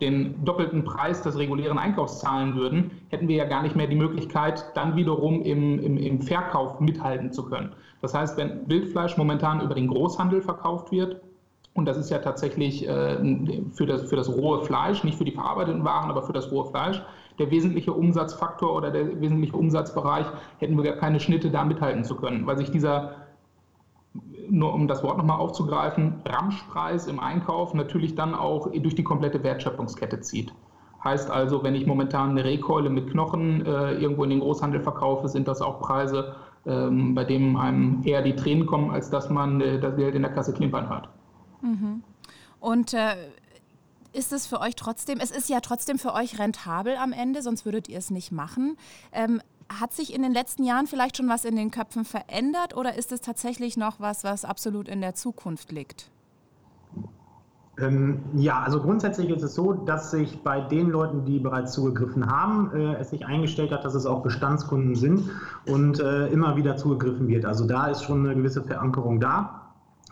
den 0.00 0.44
doppelten 0.44 0.84
Preis 0.84 1.22
des 1.22 1.36
regulären 1.36 1.78
Einkaufs 1.78 2.20
zahlen 2.20 2.54
würden, 2.54 2.92
hätten 3.08 3.28
wir 3.28 3.36
ja 3.36 3.44
gar 3.44 3.62
nicht 3.62 3.76
mehr 3.76 3.86
die 3.86 3.96
Möglichkeit, 3.96 4.64
dann 4.74 4.96
wiederum 4.96 5.42
im, 5.42 5.78
im, 5.78 5.98
im 5.98 6.22
Verkauf 6.22 6.80
mithalten 6.80 7.32
zu 7.32 7.44
können. 7.44 7.74
Das 8.00 8.14
heißt, 8.14 8.38
wenn 8.38 8.68
Wildfleisch 8.68 9.16
momentan 9.18 9.60
über 9.60 9.74
den 9.74 9.88
Großhandel 9.88 10.40
verkauft 10.40 10.90
wird, 10.90 11.20
und 11.80 11.86
das 11.86 11.96
ist 11.96 12.10
ja 12.10 12.18
tatsächlich 12.18 12.86
äh, 12.86 13.16
für, 13.72 13.86
das, 13.86 14.02
für 14.02 14.16
das 14.16 14.28
rohe 14.28 14.60
Fleisch, 14.60 15.02
nicht 15.02 15.16
für 15.16 15.24
die 15.24 15.32
verarbeiteten 15.32 15.82
Waren, 15.82 16.10
aber 16.10 16.22
für 16.22 16.34
das 16.34 16.52
rohe 16.52 16.66
Fleisch, 16.66 17.02
der 17.38 17.50
wesentliche 17.50 17.94
Umsatzfaktor 17.94 18.76
oder 18.76 18.90
der 18.90 19.18
wesentliche 19.18 19.56
Umsatzbereich, 19.56 20.26
hätten 20.58 20.76
wir 20.76 20.84
gar 20.84 21.00
keine 21.00 21.20
Schnitte 21.20 21.50
da 21.50 21.64
mithalten 21.64 22.04
zu 22.04 22.16
können, 22.16 22.46
weil 22.46 22.58
sich 22.58 22.70
dieser, 22.70 23.12
nur 24.50 24.74
um 24.74 24.88
das 24.88 25.02
Wort 25.02 25.16
nochmal 25.16 25.38
aufzugreifen, 25.38 26.20
Ramschpreis 26.26 27.06
im 27.06 27.18
Einkauf 27.18 27.72
natürlich 27.72 28.14
dann 28.14 28.34
auch 28.34 28.70
durch 28.70 28.94
die 28.94 29.04
komplette 29.04 29.42
Wertschöpfungskette 29.42 30.20
zieht. 30.20 30.52
Heißt 31.02 31.30
also, 31.30 31.62
wenn 31.62 31.74
ich 31.74 31.86
momentan 31.86 32.32
eine 32.32 32.44
Rehkeule 32.44 32.90
mit 32.90 33.10
Knochen 33.10 33.64
äh, 33.64 33.94
irgendwo 33.94 34.24
in 34.24 34.28
den 34.28 34.40
Großhandel 34.40 34.82
verkaufe, 34.82 35.28
sind 35.28 35.48
das 35.48 35.62
auch 35.62 35.80
Preise, 35.80 36.34
ähm, 36.66 37.14
bei 37.14 37.24
denen 37.24 37.56
einem 37.56 38.02
eher 38.04 38.20
die 38.20 38.36
Tränen 38.36 38.66
kommen, 38.66 38.90
als 38.90 39.08
dass 39.08 39.30
man 39.30 39.62
äh, 39.62 39.80
das 39.80 39.96
Geld 39.96 40.14
in 40.14 40.20
der 40.20 40.32
Kasse 40.32 40.52
klimpern 40.52 40.90
hört. 40.90 41.08
Mhm. 41.62 42.02
Und 42.60 42.94
äh, 42.94 43.16
ist 44.12 44.32
es 44.32 44.46
für 44.46 44.60
euch 44.60 44.76
trotzdem, 44.76 45.18
es 45.20 45.30
ist 45.30 45.48
ja 45.48 45.60
trotzdem 45.60 45.98
für 45.98 46.14
euch 46.14 46.38
rentabel 46.38 46.96
am 46.96 47.12
Ende, 47.12 47.42
sonst 47.42 47.64
würdet 47.64 47.88
ihr 47.88 47.98
es 47.98 48.10
nicht 48.10 48.32
machen. 48.32 48.76
Ähm, 49.12 49.40
hat 49.68 49.92
sich 49.92 50.12
in 50.12 50.22
den 50.22 50.32
letzten 50.32 50.64
Jahren 50.64 50.86
vielleicht 50.86 51.16
schon 51.16 51.28
was 51.28 51.44
in 51.44 51.54
den 51.54 51.70
Köpfen 51.70 52.04
verändert 52.04 52.76
oder 52.76 52.96
ist 52.96 53.12
es 53.12 53.20
tatsächlich 53.20 53.76
noch 53.76 54.00
was, 54.00 54.24
was 54.24 54.44
absolut 54.44 54.88
in 54.88 55.00
der 55.00 55.14
Zukunft 55.14 55.70
liegt? 55.70 56.10
Ähm, 57.78 58.20
ja, 58.34 58.60
also 58.60 58.80
grundsätzlich 58.80 59.30
ist 59.30 59.42
es 59.42 59.54
so, 59.54 59.72
dass 59.72 60.10
sich 60.10 60.42
bei 60.42 60.60
den 60.60 60.90
Leuten, 60.90 61.24
die 61.24 61.38
bereits 61.38 61.72
zugegriffen 61.72 62.26
haben, 62.26 62.72
äh, 62.74 62.96
es 62.96 63.10
sich 63.10 63.24
eingestellt 63.24 63.70
hat, 63.70 63.84
dass 63.84 63.94
es 63.94 64.06
auch 64.06 64.22
Bestandskunden 64.22 64.96
sind 64.96 65.30
und 65.66 66.00
äh, 66.00 66.26
immer 66.28 66.56
wieder 66.56 66.76
zugegriffen 66.76 67.28
wird. 67.28 67.44
Also 67.44 67.66
da 67.66 67.86
ist 67.86 68.02
schon 68.02 68.26
eine 68.26 68.34
gewisse 68.34 68.62
Verankerung 68.62 69.20
da. 69.20 69.59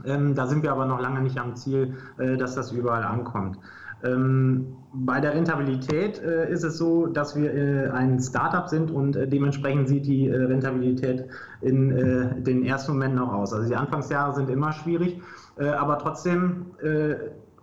Ähm, 0.04 0.34
da 0.34 0.46
sind 0.46 0.62
wir 0.62 0.72
aber 0.72 0.86
noch 0.86 1.00
lange 1.00 1.20
nicht 1.20 1.38
am 1.38 1.56
Ziel, 1.56 1.94
äh, 2.18 2.36
dass 2.36 2.54
das 2.54 2.72
überall 2.72 3.04
ankommt. 3.04 3.58
Ähm, 4.04 4.76
bei 4.92 5.20
der 5.20 5.34
Rentabilität 5.34 6.22
äh, 6.22 6.50
ist 6.50 6.62
es 6.62 6.78
so, 6.78 7.06
dass 7.06 7.36
wir 7.36 7.52
äh, 7.52 7.90
ein 7.90 8.20
Startup 8.20 8.68
sind 8.68 8.90
und 8.90 9.16
äh, 9.16 9.26
dementsprechend 9.26 9.88
sieht 9.88 10.06
die 10.06 10.28
äh, 10.28 10.44
Rentabilität 10.44 11.26
in 11.60 11.90
äh, 11.90 12.40
den 12.40 12.64
ersten 12.64 12.92
Momenten 12.92 13.18
auch 13.18 13.32
aus. 13.32 13.52
Also 13.52 13.68
die 13.68 13.76
Anfangsjahre 13.76 14.34
sind 14.34 14.50
immer 14.50 14.72
schwierig, 14.72 15.20
äh, 15.58 15.68
aber 15.68 15.98
trotzdem, 15.98 16.66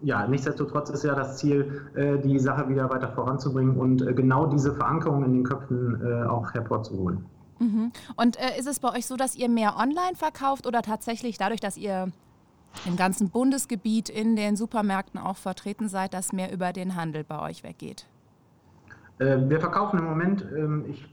ja, 0.01 0.27
nichtsdestotrotz 0.27 0.89
ist 0.89 1.03
ja 1.05 1.15
das 1.15 1.37
Ziel, 1.37 1.81
die 2.23 2.37
Sache 2.37 2.67
wieder 2.67 2.89
weiter 2.89 3.07
voranzubringen 3.07 3.77
und 3.77 4.05
genau 4.15 4.45
diese 4.47 4.73
Verankerung 4.73 5.23
in 5.23 5.31
den 5.31 5.43
Köpfen 5.43 6.27
auch 6.27 6.53
hervorzuholen. 6.53 7.25
Mhm. 7.59 7.91
Und 8.17 8.37
ist 8.59 8.67
es 8.67 8.79
bei 8.79 8.93
euch 8.93 9.05
so, 9.05 9.15
dass 9.15 9.35
ihr 9.35 9.47
mehr 9.47 9.77
online 9.77 10.15
verkauft 10.15 10.67
oder 10.67 10.81
tatsächlich 10.81 11.37
dadurch, 11.37 11.61
dass 11.61 11.77
ihr 11.77 12.11
im 12.85 12.95
ganzen 12.95 13.29
Bundesgebiet 13.29 14.09
in 14.09 14.35
den 14.35 14.55
Supermärkten 14.55 15.19
auch 15.19 15.37
vertreten 15.37 15.89
seid, 15.89 16.13
dass 16.13 16.33
mehr 16.33 16.51
über 16.51 16.73
den 16.73 16.95
Handel 16.95 17.23
bei 17.23 17.41
euch 17.41 17.63
weggeht? 17.63 18.05
Äh, 19.19 19.37
wir 19.47 19.59
verkaufen 19.59 19.99
im 19.99 20.05
Moment, 20.05 20.45
ähm, 20.55 20.85
ich 20.89 21.09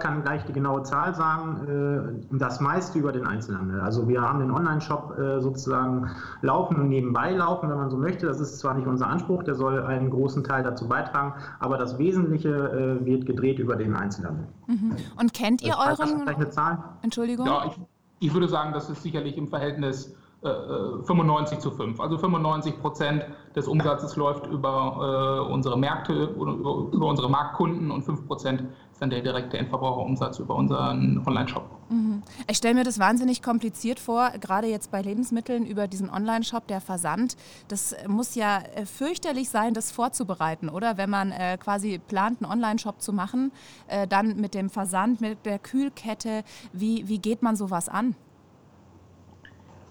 kann 0.00 0.22
gleich 0.22 0.44
die 0.44 0.52
genaue 0.52 0.82
Zahl 0.82 1.14
sagen, 1.14 2.20
äh, 2.32 2.36
das 2.36 2.60
meiste 2.60 2.98
über 2.98 3.12
den 3.12 3.26
Einzelhandel. 3.26 3.80
Also 3.80 4.08
wir 4.08 4.20
haben 4.20 4.40
den 4.40 4.50
Online-Shop 4.50 5.16
äh, 5.18 5.40
sozusagen 5.40 6.10
laufen 6.42 6.76
und 6.76 6.88
nebenbei 6.88 7.32
laufen, 7.32 7.70
wenn 7.70 7.76
man 7.78 7.88
so 7.88 7.96
möchte. 7.96 8.26
Das 8.26 8.40
ist 8.40 8.58
zwar 8.58 8.74
nicht 8.74 8.86
unser 8.86 9.06
Anspruch, 9.06 9.44
der 9.44 9.54
soll 9.54 9.82
einen 9.82 10.10
großen 10.10 10.44
Teil 10.44 10.62
dazu 10.62 10.88
beitragen, 10.88 11.34
aber 11.60 11.78
das 11.78 11.96
Wesentliche 11.96 12.98
wird 13.04 13.24
gedreht 13.24 13.60
über 13.60 13.76
den 13.76 13.94
Einzelhandel. 13.94 14.46
Mhm. 14.66 14.96
Und 15.18 15.32
kennt 15.32 15.62
ihr 15.62 15.76
euren... 15.78 16.20
Vielleicht 16.20 16.38
eine 16.38 16.50
Zahl? 16.50 16.84
Entschuldigung? 17.02 17.46
Ja, 17.46 17.66
ich, 17.66 17.80
ich 18.18 18.34
würde 18.34 18.48
sagen, 18.48 18.72
das 18.72 18.90
ist 18.90 19.02
sicherlich 19.02 19.38
im 19.38 19.48
Verhältnis 19.48 20.14
95 20.42 21.58
äh, 21.58 21.60
zu 21.60 21.70
5. 21.72 21.98
Also 21.98 22.16
95 22.16 22.80
Prozent 22.80 23.26
des 23.56 23.66
Umsatzes 23.66 24.14
läuft 24.14 24.46
über 24.46 25.44
äh, 25.48 25.52
unsere 25.52 25.76
Märkte, 25.76 26.12
über, 26.12 26.52
über, 26.92 27.06
unsere 27.06 27.28
Marktkunden 27.28 27.90
und 27.90 28.02
5 28.02 28.26
Prozent 28.28 28.62
ist 28.92 29.02
dann 29.02 29.10
der 29.10 29.20
direkte 29.20 29.58
Endverbraucherumsatz 29.58 30.38
über 30.38 30.54
unseren 30.54 31.24
Online-Shop. 31.26 31.64
Mhm. 31.90 32.22
Ich 32.48 32.56
stelle 32.56 32.74
mir 32.74 32.84
das 32.84 33.00
wahnsinnig 33.00 33.42
kompliziert 33.42 33.98
vor, 33.98 34.30
gerade 34.40 34.68
jetzt 34.68 34.92
bei 34.92 35.02
Lebensmitteln 35.02 35.66
über 35.66 35.88
diesen 35.88 36.08
Online-Shop, 36.08 36.68
der 36.68 36.80
Versand. 36.80 37.36
Das 37.66 37.96
muss 38.06 38.36
ja 38.36 38.58
äh, 38.76 38.86
fürchterlich 38.86 39.50
sein, 39.50 39.74
das 39.74 39.90
vorzubereiten, 39.90 40.68
oder? 40.68 40.96
Wenn 40.96 41.10
man 41.10 41.32
äh, 41.32 41.58
quasi 41.58 41.98
plant, 41.98 42.42
einen 42.42 42.52
Online-Shop 42.52 43.00
zu 43.02 43.12
machen, 43.12 43.50
äh, 43.88 44.06
dann 44.06 44.36
mit 44.36 44.54
dem 44.54 44.70
Versand, 44.70 45.20
mit 45.20 45.44
der 45.46 45.58
Kühlkette, 45.58 46.44
wie, 46.72 47.08
wie 47.08 47.18
geht 47.18 47.42
man 47.42 47.56
sowas 47.56 47.88
an? 47.88 48.14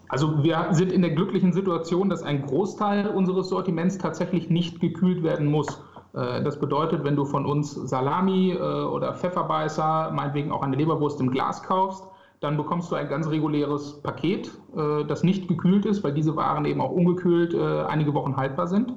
Also 0.10 0.44
wir 0.44 0.68
sind 0.72 0.92
in 0.92 1.02
der 1.02 1.12
glücklichen 1.12 1.52
Situation, 1.52 2.10
dass 2.10 2.24
ein 2.24 2.46
Großteil 2.46 3.08
unseres 3.08 3.50
Sortiments 3.50 3.98
tatsächlich 3.98 4.50
nicht 4.50 4.80
gekühlt 4.80 5.24
werden 5.24 5.48
muss. 5.48 5.84
Äh, 6.14 6.44
das 6.44 6.60
bedeutet, 6.60 7.04
wenn 7.04 7.16
du 7.16 7.26
von 7.26 7.46
uns 7.46 7.74
Salami 7.74 8.52
äh, 8.52 8.58
oder 8.58 9.14
Pfefferbeißer, 9.14 10.12
meinetwegen 10.14 10.52
auch 10.52 10.62
eine 10.62 10.78
Leberwurst 10.78 11.20
im 11.20 11.30
Glas 11.30 11.64
kaufst, 11.64 12.06
dann 12.40 12.56
bekommst 12.56 12.92
du 12.92 12.96
ein 12.96 13.10
ganz 13.10 13.28
reguläres 13.28 14.02
Paket, 14.02 14.52
äh, 14.76 15.04
das 15.06 15.24
nicht 15.24 15.48
gekühlt 15.48 15.86
ist, 15.86 16.04
weil 16.04 16.14
diese 16.14 16.36
Waren 16.36 16.66
eben 16.66 16.82
auch 16.82 16.92
ungekühlt 16.92 17.56
einige 17.56 18.14
Wochen 18.14 18.38
haltbar 18.38 18.68
sind. 18.68 18.94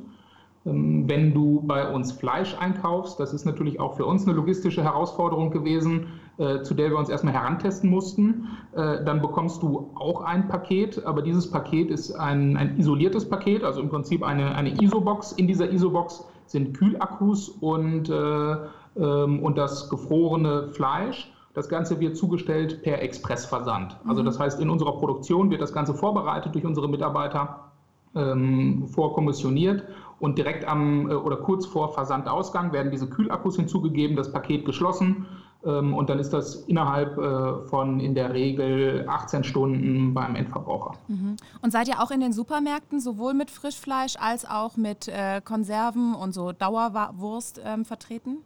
Ähm, 0.67 1.09
wenn 1.09 1.33
du 1.33 1.63
bei 1.63 1.91
uns 1.91 2.13
Fleisch 2.13 2.57
einkaufst, 2.59 3.19
das 3.19 3.33
ist 3.33 3.45
natürlich 3.45 3.81
auch 3.81 3.95
für 3.95 4.05
uns 4.05 4.27
eine 4.27 4.37
logistische 4.37 4.83
Herausforderung 4.83 5.51
gewesen, 5.51 6.09
äh, 6.41 6.63
zu 6.63 6.73
der 6.73 6.89
wir 6.91 6.97
uns 6.97 7.11
erstmal 7.11 7.35
herantesten 7.35 7.91
mussten. 7.91 8.49
Äh, 8.73 9.05
dann 9.05 9.21
bekommst 9.21 9.63
du 9.63 9.91
auch 9.95 10.23
ein 10.23 10.49
Paket, 10.49 11.05
aber 11.05 11.21
dieses 11.21 11.51
Paket 11.51 11.91
ist 11.91 12.13
ein, 12.13 12.57
ein 12.57 12.79
isoliertes 12.79 13.29
Paket, 13.29 13.63
also 13.63 13.83
im 13.83 13.91
Prinzip 13.91 14.23
eine, 14.23 14.55
eine 14.55 14.81
ISO-Box. 14.81 15.33
In 15.33 15.47
dieser 15.47 15.71
ISO-Box 15.71 16.25
sind 16.47 16.75
Kühlakkus 16.75 17.51
und, 17.51 18.09
äh, 18.09 18.57
ähm, 18.97 19.43
und 19.43 19.59
das 19.59 19.91
gefrorene 19.91 20.69
Fleisch. 20.69 21.31
Das 21.53 21.69
Ganze 21.69 22.01
wird 22.01 22.17
zugestellt 22.17 22.83
per 22.83 23.03
Expressversand. 23.03 23.99
Also 24.09 24.23
mhm. 24.23 24.27
das 24.27 24.39
heißt, 24.39 24.63
in 24.63 24.71
unserer 24.71 24.93
Produktion 24.93 25.51
wird 25.51 25.61
das 25.61 25.75
Ganze 25.75 25.93
vorbereitet 25.93 26.55
durch 26.55 26.65
unsere 26.65 26.89
Mitarbeiter, 26.89 27.71
ähm, 28.15 28.89
vorkommissioniert 28.89 29.85
und 30.21 30.39
direkt 30.39 30.67
am 30.67 31.11
äh, 31.11 31.15
oder 31.15 31.37
kurz 31.37 31.67
vor 31.67 31.93
Versandausgang 31.93 32.73
werden 32.73 32.91
diese 32.91 33.11
Kühlakkus 33.11 33.57
hinzugegeben, 33.57 34.17
das 34.17 34.33
Paket 34.33 34.65
geschlossen 34.65 35.27
und 35.63 36.09
dann 36.09 36.19
ist 36.19 36.33
das 36.33 36.57
innerhalb 36.67 37.19
äh, 37.19 37.67
von 37.67 38.01
in 38.01 38.15
der 38.15 38.33
Regel 38.33 39.05
18 39.07 39.45
Stunden 39.45 40.15
beim 40.15 40.35
Endverbraucher. 40.35 40.93
Mhm. 41.09 41.37
Und 41.61 41.71
seid 41.71 41.89
ihr 41.89 42.01
auch 42.03 42.11
in 42.11 42.21
den 42.21 42.33
Supermärkten 42.33 42.99
sowohl 42.99 43.35
mit 43.35 43.51
Frischfleisch 43.51 44.17
als 44.19 44.49
auch 44.49 44.77
mit 44.77 45.09
äh, 45.09 45.43
Konserven 45.45 46.15
und 46.15 46.33
so 46.33 46.53
Dauerwurst 46.53 47.61
ähm, 47.65 47.85
vertreten? 47.85 48.39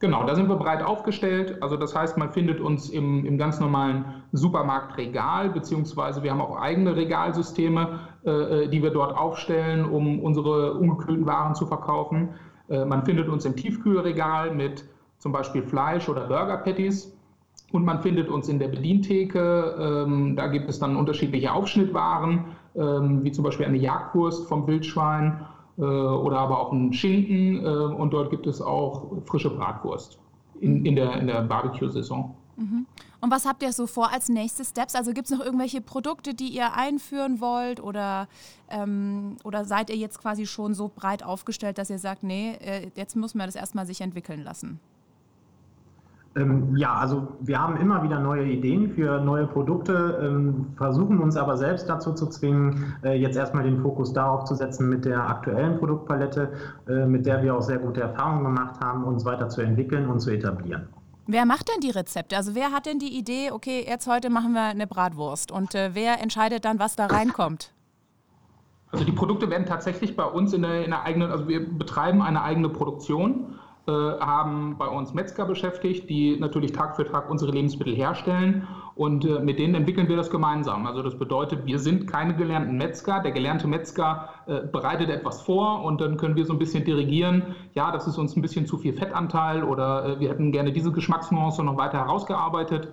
Genau, 0.00 0.24
da 0.24 0.34
sind 0.34 0.48
wir 0.48 0.56
breit 0.56 0.82
aufgestellt. 0.82 1.62
Also 1.62 1.76
das 1.76 1.94
heißt, 1.94 2.16
man 2.16 2.30
findet 2.30 2.58
uns 2.58 2.88
im, 2.88 3.24
im 3.26 3.38
ganz 3.38 3.60
normalen 3.60 4.06
Supermarktregal, 4.32 5.50
beziehungsweise 5.50 6.22
wir 6.22 6.32
haben 6.32 6.40
auch 6.40 6.56
eigene 6.56 6.96
Regalsysteme, 6.96 8.00
äh, 8.24 8.66
die 8.68 8.82
wir 8.82 8.90
dort 8.90 9.16
aufstellen, 9.16 9.84
um 9.84 10.20
unsere 10.20 10.74
ungekühlten 10.74 11.26
Waren 11.26 11.54
zu 11.54 11.66
verkaufen. 11.66 12.30
Man 12.68 13.04
findet 13.04 13.28
uns 13.28 13.44
im 13.44 13.56
Tiefkühlregal 13.56 14.54
mit 14.54 14.84
zum 15.20 15.30
Beispiel 15.30 15.62
Fleisch 15.62 16.08
oder 16.08 16.26
Burger 16.26 16.56
Patties. 16.56 17.16
Und 17.72 17.84
man 17.84 18.02
findet 18.02 18.28
uns 18.28 18.48
in 18.48 18.58
der 18.58 18.68
Bedientheke. 18.68 19.76
Ähm, 19.78 20.34
da 20.34 20.48
gibt 20.48 20.68
es 20.68 20.80
dann 20.80 20.96
unterschiedliche 20.96 21.52
Aufschnittwaren, 21.52 22.46
ähm, 22.74 23.22
wie 23.22 23.30
zum 23.30 23.44
Beispiel 23.44 23.66
eine 23.66 23.76
Jagdwurst 23.76 24.48
vom 24.48 24.66
Wildschwein 24.66 25.46
äh, 25.78 25.82
oder 25.82 26.38
aber 26.38 26.58
auch 26.58 26.72
einen 26.72 26.92
Schinken 26.92 27.64
äh, 27.64 27.68
und 27.68 28.12
dort 28.12 28.30
gibt 28.30 28.48
es 28.48 28.60
auch 28.60 29.12
frische 29.26 29.50
Bratwurst 29.50 30.18
in, 30.60 30.84
in 30.84 30.96
der, 30.96 31.20
in 31.20 31.28
der 31.28 31.42
Barbecue-Saison. 31.42 32.34
Mhm. 32.56 32.86
Und 33.20 33.30
was 33.30 33.46
habt 33.46 33.62
ihr 33.62 33.72
so 33.72 33.86
vor 33.86 34.12
als 34.12 34.28
nächste 34.28 34.64
Steps? 34.64 34.94
Also 34.94 35.12
gibt 35.12 35.30
es 35.30 35.36
noch 35.36 35.44
irgendwelche 35.44 35.80
Produkte, 35.80 36.34
die 36.34 36.48
ihr 36.48 36.74
einführen 36.74 37.40
wollt 37.40 37.80
oder, 37.80 38.28
ähm, 38.68 39.36
oder 39.44 39.64
seid 39.64 39.90
ihr 39.90 39.96
jetzt 39.96 40.20
quasi 40.20 40.46
schon 40.46 40.74
so 40.74 40.90
breit 40.94 41.22
aufgestellt, 41.22 41.78
dass 41.78 41.90
ihr 41.90 41.98
sagt, 41.98 42.22
nee, 42.22 42.56
äh, 42.60 42.90
jetzt 42.96 43.16
müssen 43.16 43.38
wir 43.38 43.46
das 43.46 43.56
erstmal 43.56 43.86
sich 43.86 44.00
entwickeln 44.00 44.42
lassen? 44.42 44.80
Ähm, 46.36 46.76
ja, 46.76 46.94
also 46.94 47.28
wir 47.40 47.60
haben 47.60 47.76
immer 47.76 48.04
wieder 48.04 48.20
neue 48.20 48.44
Ideen 48.44 48.90
für 48.90 49.20
neue 49.20 49.48
Produkte, 49.48 50.20
ähm, 50.22 50.66
versuchen 50.76 51.18
uns 51.18 51.36
aber 51.36 51.56
selbst 51.56 51.88
dazu 51.88 52.12
zu 52.12 52.26
zwingen, 52.26 52.94
äh, 53.02 53.14
jetzt 53.14 53.36
erstmal 53.36 53.64
den 53.64 53.82
Fokus 53.82 54.12
darauf 54.12 54.44
zu 54.44 54.54
setzen 54.54 54.88
mit 54.88 55.04
der 55.04 55.28
aktuellen 55.28 55.78
Produktpalette, 55.78 56.52
äh, 56.88 57.04
mit 57.06 57.26
der 57.26 57.42
wir 57.42 57.56
auch 57.56 57.62
sehr 57.62 57.78
gute 57.78 58.02
Erfahrungen 58.02 58.44
gemacht 58.44 58.80
haben, 58.80 59.02
uns 59.04 59.24
weiter 59.24 59.48
zu 59.48 59.60
entwickeln 59.60 60.08
und 60.08 60.20
zu 60.20 60.30
etablieren. 60.30 60.86
Wer 61.26 61.46
macht 61.46 61.68
denn 61.68 61.80
die 61.80 61.90
Rezepte? 61.90 62.36
Also 62.36 62.54
wer 62.54 62.70
hat 62.70 62.86
denn 62.86 63.00
die 63.00 63.18
Idee, 63.18 63.50
okay, 63.50 63.84
jetzt 63.86 64.06
heute 64.06 64.30
machen 64.30 64.52
wir 64.52 64.62
eine 64.62 64.86
Bratwurst 64.86 65.50
und 65.50 65.74
äh, 65.74 65.90
wer 65.94 66.22
entscheidet 66.22 66.64
dann, 66.64 66.78
was 66.78 66.94
da 66.94 67.06
reinkommt? 67.06 67.72
Also 68.92 69.04
die 69.04 69.12
Produkte 69.12 69.50
werden 69.50 69.66
tatsächlich 69.66 70.16
bei 70.16 70.24
uns 70.24 70.52
in 70.52 70.62
der, 70.62 70.84
in 70.84 70.90
der 70.90 71.02
eigenen, 71.02 71.30
also 71.30 71.48
wir 71.48 71.68
betreiben 71.68 72.22
eine 72.22 72.42
eigene 72.42 72.68
Produktion 72.68 73.54
haben 74.20 74.76
bei 74.78 74.86
uns 74.86 75.14
Metzger 75.14 75.44
beschäftigt, 75.44 76.08
die 76.08 76.38
natürlich 76.38 76.72
Tag 76.72 76.96
für 76.96 77.04
Tag 77.04 77.30
unsere 77.30 77.52
Lebensmittel 77.52 77.94
herstellen 77.94 78.66
und 78.94 79.24
äh, 79.24 79.40
mit 79.40 79.58
denen 79.58 79.74
entwickeln 79.74 80.08
wir 80.08 80.16
das 80.16 80.30
gemeinsam. 80.30 80.86
Also 80.86 81.02
das 81.02 81.18
bedeutet, 81.18 81.64
wir 81.66 81.78
sind 81.78 82.06
keine 82.06 82.34
gelernten 82.34 82.76
Metzger. 82.76 83.20
Der 83.20 83.32
gelernte 83.32 83.66
Metzger 83.66 84.28
äh, 84.46 84.60
bereitet 84.60 85.10
etwas 85.10 85.42
vor 85.42 85.84
und 85.84 86.00
dann 86.00 86.16
können 86.16 86.36
wir 86.36 86.44
so 86.44 86.52
ein 86.52 86.58
bisschen 86.58 86.84
dirigieren, 86.84 87.54
ja, 87.74 87.92
das 87.92 88.06
ist 88.06 88.18
uns 88.18 88.36
ein 88.36 88.42
bisschen 88.42 88.66
zu 88.66 88.78
viel 88.78 88.92
Fettanteil 88.92 89.64
oder 89.64 90.20
wir 90.20 90.28
hätten 90.28 90.52
gerne 90.52 90.72
diese 90.72 90.92
Geschmacksnuance 90.92 91.62
noch 91.62 91.78
weiter 91.78 91.98
herausgearbeitet. 91.98 92.88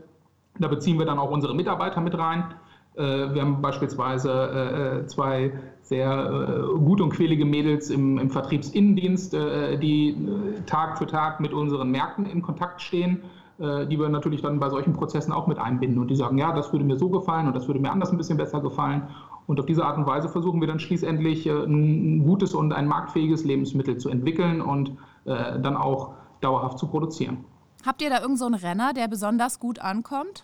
Da 0.60 0.68
beziehen 0.68 0.98
wir 0.98 1.06
dann 1.06 1.20
auch 1.20 1.32
unsere 1.32 1.54
Mitarbeiter 1.56 2.02
mit 2.02 2.18
rein. 2.18 2.46
Wir 2.96 3.42
haben 3.42 3.62
beispielsweise 3.62 5.04
zwei 5.06 5.54
sehr 5.88 6.10
äh, 6.10 6.80
gut 6.80 7.02
und 7.02 7.10
quälige 7.12 7.46
Mädels 7.46 7.90
im, 7.90 8.18
im 8.18 8.30
Vertriebsinnendienst, 8.30 9.34
äh, 9.34 9.78
die 9.78 10.10
äh, 10.10 10.62
Tag 10.66 10.98
für 10.98 11.08
Tag 11.08 11.40
mit 11.40 11.54
unseren 11.54 11.92
Märkten 11.92 12.26
in 12.26 12.42
Kontakt 12.42 12.82
stehen, 12.82 13.24
äh, 13.60 13.88
die 13.88 14.00
wir 14.00 14.10
natürlich 14.10 14.42
dann 14.42 14.60
bei 14.60 14.70
solchen 14.70 14.94
Prozessen 14.94 15.32
auch 15.32 15.48
mit 15.48 15.58
einbinden 15.58 16.00
und 16.00 16.10
die 16.10 16.16
sagen, 16.16 16.38
ja, 16.38 16.52
das 16.54 16.72
würde 16.74 16.86
mir 16.86 16.98
so 16.98 17.10
gefallen 17.10 17.48
und 17.48 17.56
das 17.56 17.68
würde 17.68 17.80
mir 17.80 17.92
anders 17.92 18.12
ein 18.12 18.18
bisschen 18.18 18.38
besser 18.38 18.62
gefallen. 18.62 19.08
Und 19.48 19.62
auf 19.62 19.66
diese 19.66 19.86
Art 19.86 19.98
und 19.98 20.06
Weise 20.06 20.28
versuchen 20.28 20.60
wir 20.60 20.68
dann 20.68 20.80
schließlich 20.80 21.48
äh, 21.48 21.52
ein 21.52 22.24
gutes 22.24 22.54
und 22.54 22.74
ein 22.74 22.88
marktfähiges 22.88 23.46
Lebensmittel 23.46 23.98
zu 23.98 24.10
entwickeln 24.10 24.62
und 24.62 24.92
äh, 25.26 25.60
dann 25.60 25.78
auch 25.78 26.14
dauerhaft 26.42 26.78
zu 26.80 26.88
produzieren. 26.88 27.46
Habt 27.86 28.02
ihr 28.02 28.10
da 28.10 28.20
irgendeinen 28.22 28.58
so 28.60 28.68
Renner, 28.68 28.94
der 28.94 29.08
besonders 29.08 29.60
gut 29.60 29.80
ankommt? 29.80 30.44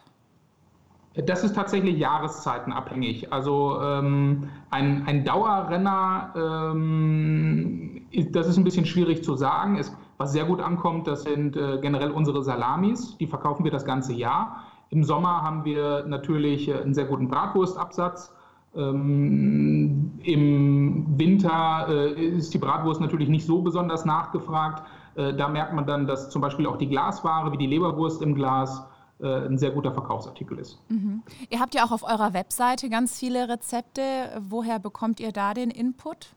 Das 1.15 1.43
ist 1.43 1.55
tatsächlich 1.55 2.00
jahreszeitenabhängig. 2.00 3.32
Also 3.32 3.79
ähm, 3.82 4.50
ein, 4.72 5.05
ein 5.05 5.24
Dauerrenner, 5.24 6.34
ähm, 6.36 8.01
das 8.32 8.48
ist 8.48 8.58
ein 8.58 8.63
bisschen 8.63 8.86
schwierig 8.86 9.24
zu 9.24 9.36
sagen. 9.36 9.77
Es, 9.77 9.96
was 10.17 10.32
sehr 10.32 10.46
gut 10.46 10.60
ankommt, 10.60 11.05
das 11.05 11.22
sind 11.24 11.55
äh, 11.55 11.77
generell 11.79 12.10
unsere 12.10 12.41
Salamis. 12.41 13.15
Die 13.17 13.27
verkaufen 13.27 13.63
wir 13.63 13.72
das 13.72 13.86
ganze 13.86 14.13
Jahr. 14.13 14.63
Im 14.89 15.03
Sommer 15.03 15.43
haben 15.43 15.65
wir 15.65 16.03
natürlich 16.08 16.67
äh, 16.67 16.82
einen 16.82 16.96
sehr 16.96 17.05
guten 17.05 17.27
Bratwurstabsatz. 17.27 18.34
Ähm, 18.75 20.13
Im 20.24 21.20
Winter 21.20 21.86
äh, 21.89 22.13
ist 22.13 22.55
die 22.55 22.58
Bratwurst 22.58 23.01
natürlich 23.01 23.29
nicht 23.29 23.46
so 23.46 23.62
besonders 23.62 24.03
nachgefragt. 24.03 24.82
Äh, 25.13 25.36
da 25.36 25.48
merkt 25.48 25.74
man 25.74 25.86
dann, 25.86 26.08
dass 26.08 26.32
zum 26.32 26.41
Beispiel 26.41 26.65
auch 26.65 26.77
die 26.77 26.89
Glasware 26.89 27.51
wie 27.51 27.58
die 27.58 27.67
Leberwurst 27.67 28.24
im 28.24 28.34
Glas 28.34 28.84
ein 29.20 29.58
sehr 29.58 29.72
guter 29.72 29.93
Verkaufsartikel 29.93 30.58
ist. 30.60 30.79
Mhm. 30.89 31.22
Ihr 31.50 31.60
habt 31.60 31.75
ja 31.75 31.86
auch 31.86 31.91
auf 31.91 32.03
eurer 32.03 32.34
Webseite 32.34 32.89
ganz 32.89 33.17
viele 33.17 33.48
Rezepte. 33.48 34.01
Woher 34.50 34.79
bekommt 34.79 35.20
ihr 35.20 35.32
da 35.32 35.53
den 35.53 35.70
Input? 35.70 36.34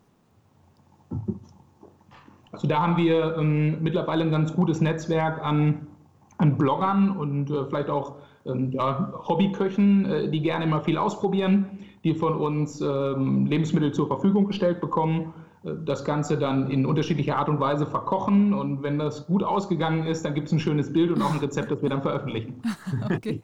Also 2.52 2.68
da 2.68 2.80
haben 2.80 2.96
wir 2.96 3.36
ähm, 3.36 3.82
mittlerweile 3.82 4.24
ein 4.24 4.30
ganz 4.30 4.54
gutes 4.54 4.80
Netzwerk 4.80 5.44
an, 5.44 5.86
an 6.38 6.56
Bloggern 6.56 7.10
und 7.10 7.50
äh, 7.50 7.66
vielleicht 7.66 7.90
auch 7.90 8.14
ähm, 8.46 8.70
ja, 8.70 9.12
Hobbyköchen, 9.28 10.04
äh, 10.06 10.30
die 10.30 10.40
gerne 10.40 10.64
immer 10.64 10.80
viel 10.80 10.96
ausprobieren, 10.96 11.78
die 12.04 12.14
von 12.14 12.34
uns 12.34 12.80
ähm, 12.80 13.46
Lebensmittel 13.46 13.92
zur 13.92 14.06
Verfügung 14.06 14.46
gestellt 14.46 14.80
bekommen 14.80 15.34
das 15.84 16.04
Ganze 16.04 16.38
dann 16.38 16.70
in 16.70 16.86
unterschiedlicher 16.86 17.36
Art 17.36 17.48
und 17.48 17.60
Weise 17.60 17.86
verkochen. 17.86 18.54
Und 18.54 18.82
wenn 18.82 18.98
das 18.98 19.26
gut 19.26 19.42
ausgegangen 19.42 20.06
ist, 20.06 20.24
dann 20.24 20.34
gibt 20.34 20.46
es 20.46 20.52
ein 20.52 20.60
schönes 20.60 20.92
Bild 20.92 21.10
und 21.10 21.22
auch 21.22 21.32
ein 21.32 21.40
Rezept, 21.40 21.70
das 21.70 21.82
wir 21.82 21.90
dann 21.90 22.02
veröffentlichen. 22.02 22.62
Okay. 23.16 23.40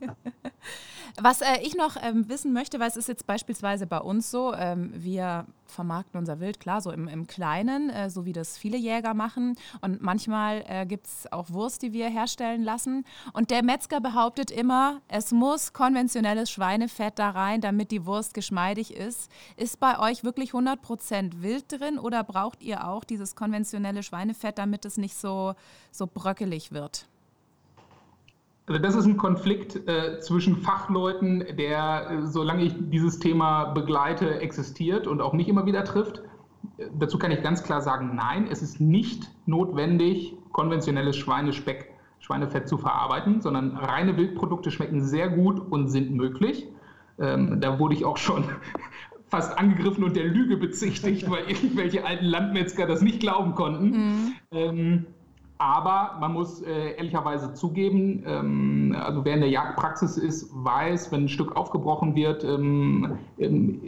Was 1.20 1.42
äh, 1.42 1.59
ich 1.62 1.75
noch 1.77 1.96
ähm, 2.03 2.29
wissen 2.29 2.53
möchte, 2.53 2.81
weil 2.81 2.88
es 2.88 2.96
ist 2.96 3.09
jetzt 3.09 3.27
beispielsweise 3.27 3.87
bei 3.87 3.98
uns 3.98 4.31
so, 4.31 4.55
ähm, 4.55 4.92
wir 4.94 5.46
vermarkten 5.66 6.18
unser 6.18 6.40
Wild, 6.40 6.61
klar, 6.61 6.81
so 6.81 6.90
im, 6.90 7.09
im 7.09 7.27
Kleinen, 7.27 7.90
äh, 7.90 8.09
so 8.09 8.25
wie 8.25 8.33
das 8.33 8.57
viele 8.57 8.77
Jäger 8.77 9.14
machen. 9.14 9.57
Und 9.81 10.03
manchmal 10.03 10.64
äh, 10.66 10.87
gibt 10.87 11.07
es 11.07 11.33
auch 11.33 11.51
Wurst, 11.51 11.83
die 11.83 11.92
wir 11.92 12.09
herstellen 12.09 12.62
lassen. 12.62 13.05
Und 13.33 13.51
der 13.51 13.62
Metzger 13.62 14.01
behauptet 14.01 14.51
immer, 14.51 15.01
es 15.09 15.33
muss 15.33 15.72
konventionelles 15.72 16.51
Schweinefett 16.51 17.18
da 17.18 17.31
rein, 17.31 17.61
damit 17.61 17.90
die 17.90 18.07
Wurst 18.07 18.33
geschmeidig 18.35 18.94
ist. 18.94 19.31
Ist 19.57 19.81
bei 19.81 19.98
euch 19.98 20.25
wirklich 20.25 20.53
100% 20.53 21.42
Wild 21.42 21.64
drin 21.68 21.98
oder 21.98 22.25
braucht 22.25 22.62
ihr 22.62 22.87
auch 22.87 23.05
dieses 23.05 23.37
konventionelle 23.37 24.03
Schweinefett, 24.03 24.59
damit 24.59 24.85
es 24.85 24.96
nicht 24.96 25.16
so, 25.16 25.55
so 25.90 26.07
bröckelig 26.07 26.72
wird? 26.72 27.07
Also 28.66 28.81
das 28.81 28.94
ist 28.94 29.07
ein 29.07 29.16
Konflikt 29.16 29.88
äh, 29.88 30.20
zwischen 30.20 30.57
Fachleuten, 30.57 31.44
der, 31.59 32.11
äh, 32.11 32.27
solange 32.27 32.62
ich 32.62 32.75
dieses 32.79 33.18
Thema 33.18 33.72
begleite, 33.72 34.40
existiert 34.40 35.07
und 35.07 35.20
auch 35.20 35.33
nicht 35.33 35.48
immer 35.48 35.66
wieder 35.66 35.85
trifft. 35.85 36.22
Dazu 36.96 37.18
kann 37.18 37.33
ich 37.33 37.42
ganz 37.42 37.64
klar 37.64 37.81
sagen, 37.81 38.14
nein, 38.14 38.46
es 38.48 38.62
ist 38.62 38.81
nicht 38.81 39.29
notwendig, 39.46 40.37
konventionelles 40.53 41.16
Schweinespeck, 41.16 41.92
Schweinefett 42.20 42.68
zu 42.68 42.79
verarbeiten, 42.79 43.40
sondern 43.40 43.77
reine 43.77 44.16
Wildprodukte 44.16 44.70
schmecken 44.70 45.03
sehr 45.03 45.29
gut 45.29 45.59
und 45.59 45.88
sind 45.88 46.12
möglich. 46.12 46.68
Ähm, 47.18 47.61
da 47.61 47.81
wurde 47.81 47.94
ich 47.94 48.05
auch 48.05 48.16
schon 48.16 48.44
fast 49.29 49.59
angegriffen 49.59 50.05
und 50.05 50.14
der 50.14 50.25
Lüge 50.25 50.57
bezichtigt, 50.57 51.29
weil 51.31 51.51
irgendwelche 51.51 52.07
alten 52.07 52.27
Landmetzger 52.27 52.87
das 52.87 53.03
nicht 53.03 53.18
glauben 53.18 53.57
konnten. 53.57 53.90
Mhm. 53.90 54.33
Ähm, 54.53 55.07
aber 55.62 56.18
man 56.18 56.33
muss 56.33 56.61
äh, 56.62 56.96
ehrlicherweise 56.96 57.55
zugeben, 57.55 58.25
ähm, 58.27 58.96
also 59.01 59.25
wer 59.25 59.35
in 59.35 59.40
der 59.42 59.48
Jagdpraxis 59.48 60.16
ist, 60.16 60.51
weiß, 60.53 61.12
wenn 61.12 61.27
ein 61.27 61.29
Stück 61.29 61.55
aufgebrochen 61.55 62.16
wird, 62.16 62.42
ähm, 62.42 63.16
ähm, 63.38 63.81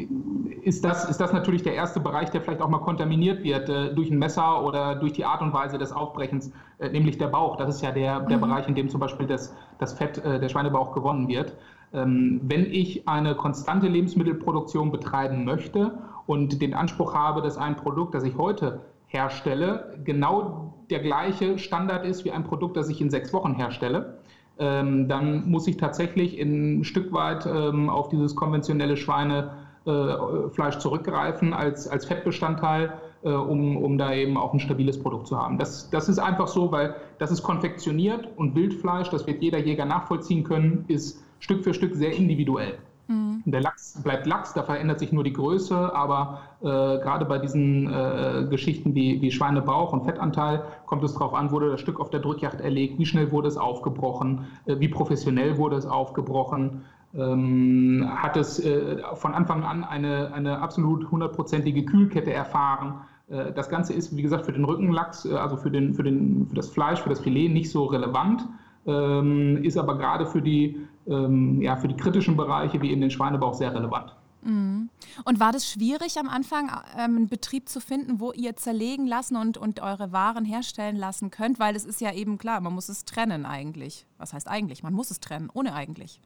ist, 0.63 0.85
das, 0.85 1.05
ist 1.11 1.19
das 1.19 1.33
natürlich 1.33 1.65
der 1.65 1.75
erste 1.75 1.99
Bereich, 1.99 2.31
der 2.31 2.43
vielleicht 2.43 2.63
auch 2.63 2.69
mal 2.69 2.79
kontaminiert 2.79 3.43
wird 3.43 3.69
äh, 3.69 3.93
durch 3.93 4.09
ein 4.09 4.21
Messer 4.21 4.65
oder 4.65 4.95
durch 4.95 5.15
die 5.15 5.25
Art 5.25 5.43
und 5.43 5.53
Weise 5.53 5.77
des 5.77 5.91
Aufbrechens, 5.91 6.53
äh, 6.79 6.91
nämlich 6.91 7.19
der 7.19 7.27
Bauch. 7.27 7.57
Das 7.57 7.75
ist 7.75 7.83
ja 7.83 7.91
der, 7.91 8.21
der 8.21 8.37
mhm. 8.37 8.43
Bereich, 8.43 8.69
in 8.69 8.77
dem 8.77 8.89
zum 8.89 9.01
Beispiel 9.01 9.27
das, 9.27 9.53
das 9.79 9.95
Fett, 9.95 10.19
äh, 10.19 10.39
der 10.39 10.49
Schweinebauch 10.49 10.93
gewonnen 10.93 11.27
wird. 11.27 11.57
Ähm, 11.93 12.41
wenn 12.45 12.67
ich 12.67 13.09
eine 13.09 13.35
konstante 13.35 13.89
Lebensmittelproduktion 13.89 14.93
betreiben 14.93 15.45
möchte 15.45 15.99
und 16.27 16.63
den 16.63 16.73
Anspruch 16.73 17.15
habe, 17.15 17.43
dass 17.43 17.59
ein 17.59 17.75
Produkt, 17.75 18.15
das 18.15 18.23
ich 18.23 18.39
heute 18.39 18.81
herstelle, 19.15 19.97
genau 20.05 20.75
der 20.91 21.01
gleiche 21.01 21.59
Standard 21.59 22.05
ist 22.05 22.25
wie 22.25 22.33
ein 22.33 22.45
Produkt, 22.45 22.77
das 22.77 22.89
ich 22.91 23.01
in 23.01 23.11
sechs 23.11 23.33
Wochen 23.33 23.55
herstelle, 23.55 24.19
ähm, 24.59 25.09
dann 25.09 25.49
muss 25.49 25.67
ich 25.67 25.77
tatsächlich 25.77 26.41
ein 26.41 26.85
Stück 26.85 27.13
weit 27.13 27.47
ähm, 27.47 27.89
auf 27.89 28.09
dieses 28.09 28.37
konventionelle 28.37 28.97
Schweinefleisch 28.97 30.77
äh, 30.77 30.79
zurückgreifen 30.79 31.53
als, 31.53 31.89
als 31.89 32.05
Fettbestandteil, 32.05 33.01
äh, 33.23 33.31
um, 33.31 33.77
um 33.77 33.99
da 33.99 34.13
eben 34.13 34.37
auch 34.37 34.53
ein 34.53 34.61
stabiles 34.61 35.01
Produkt 35.01 35.27
zu 35.27 35.39
haben. 35.39 35.59
Das, 35.59 35.91
das 35.91 36.09
ist 36.09 36.19
einfach 36.19 36.49
so, 36.49 36.71
weil 36.71 36.95
das 37.19 37.33
ist 37.33 37.43
konfektioniert 37.43 38.29
und 38.37 38.55
Wildfleisch, 38.55 39.09
das 39.11 39.27
wird 39.27 39.43
jeder 39.43 39.59
Jäger 39.59 39.87
nachvollziehen 39.87 40.45
können, 40.45 40.85
ist 40.89 41.21
Stück 41.41 41.65
für 41.65 41.75
Stück 41.75 41.95
sehr 41.95 42.13
individuell. 42.13 42.79
Mhm. 43.07 43.43
Der 43.45 43.61
Lachs 43.61 44.01
bleibt 44.03 44.27
Lachs, 44.27 44.55
da 44.55 44.63
verändert 44.63 44.99
sich 44.99 45.13
nur 45.13 45.25
die 45.25 45.33
Größe, 45.33 45.95
aber 45.95 46.41
äh, 46.61 46.65
gerade 46.65 47.25
bei 47.25 47.39
diesen 47.39 47.93
äh, 47.93 48.47
Geschichten 48.49 48.95
wie, 48.95 49.21
wie 49.21 49.31
Schweinebauch 49.31 49.93
und 49.93 50.05
Fettanteil 50.05 50.63
kommt 50.87 51.05
es 51.05 51.13
darauf 51.13 51.35
an, 51.35 51.51
wurde 51.51 51.71
das 51.71 51.81
Stück 51.81 52.01
auf 52.01 52.11
der 52.11 52.21
Drückjacht 52.21 52.61
erlegt, 52.61 52.99
wie 52.99 53.07
schnell 53.07 53.31
wurde 53.31 53.49
es 53.49 53.57
aufgebrochen, 53.57 54.47
äh, 54.67 54.79
wie 54.79 54.89
professionell 54.89 55.59
wurde 55.59 55.77
es 55.77 55.87
aufgebrochen. 55.87 56.83
Ähm, 57.17 58.09
hat 58.11 58.37
es 58.37 58.59
äh, 58.59 58.99
von 59.15 59.35
Anfang 59.35 59.63
an 59.63 59.85
eine, 59.85 60.33
eine 60.35 60.61
absolut 60.61 61.11
hundertprozentige 61.11 61.85
Kühlkette 61.85 62.33
erfahren. 62.33 63.03
Äh, 63.29 63.53
das 63.53 63.69
Ganze 63.69 63.93
ist, 63.93 64.17
wie 64.17 64.23
gesagt, 64.23 64.47
für 64.47 64.53
den 64.53 64.65
Rückenlachs, 64.65 65.25
äh, 65.25 65.35
also 65.35 65.57
für, 65.57 65.71
den, 65.71 65.95
für, 65.95 66.03
den, 66.03 66.47
für 66.49 66.57
das 66.57 66.71
Fleisch, 66.71 67.03
für 67.03 67.11
das 67.11 67.21
Filet 67.21 67.51
nicht 67.51 67.71
so 67.71 67.85
relevant 67.85 68.49
ähm, 68.87 69.63
ist 69.63 69.77
aber 69.77 69.97
gerade 69.97 70.27
für 70.27 70.43
die, 70.43 70.87
ähm, 71.07 71.61
ja, 71.61 71.77
für 71.77 71.89
die 71.89 71.97
kritischen 71.97 72.37
Bereiche 72.37 72.81
wie 72.81 72.93
in 72.93 73.01
den 73.01 73.11
Schweinebauch 73.11 73.55
sehr 73.55 73.75
relevant. 73.75 74.15
Mhm. 74.45 74.91
Und 75.25 75.41
war 75.41 75.53
das 75.53 75.71
schwierig 75.71 76.19
am 76.19 76.29
Anfang, 76.29 76.71
ähm, 76.97 77.17
einen 77.17 77.29
Betrieb 77.29 77.69
zu 77.69 77.81
finden, 77.81 78.21
wo 78.21 78.33
ihr 78.33 78.57
zerlegen 78.57 79.07
lassen 79.07 79.37
und, 79.37 79.57
und 79.57 79.81
eure 79.81 80.13
Waren 80.13 80.45
herstellen 80.45 80.97
lassen 80.97 81.31
könnt? 81.31 81.59
Weil 81.59 81.77
es 81.77 81.85
ist 81.85 82.01
ja 82.01 82.13
eben 82.13 82.39
klar, 82.39 82.61
man 82.61 82.75
muss 82.75 82.89
es 82.89 83.05
trennen 83.05 83.47
eigentlich. 83.47 84.07
Was 84.19 84.33
heißt 84.33 84.49
eigentlich? 84.49 84.83
Man 84.83 84.93
muss 84.93 85.11
es 85.11 85.21
trennen, 85.21 85.51
ohne 85.53 85.75
eigentlich. 85.75 86.21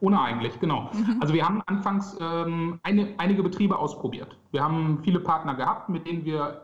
Ohne 0.00 0.20
eigentlich, 0.20 0.58
genau. 0.58 0.90
Mhm. 0.92 1.18
Also 1.20 1.34
wir 1.34 1.46
haben 1.46 1.62
anfangs 1.66 2.16
ähm, 2.20 2.80
eine, 2.82 3.08
einige 3.18 3.42
Betriebe 3.42 3.78
ausprobiert. 3.78 4.36
Wir 4.50 4.62
haben 4.62 5.00
viele 5.02 5.20
Partner 5.20 5.54
gehabt, 5.54 5.88
mit 5.88 6.06
denen 6.06 6.24
wir 6.24 6.60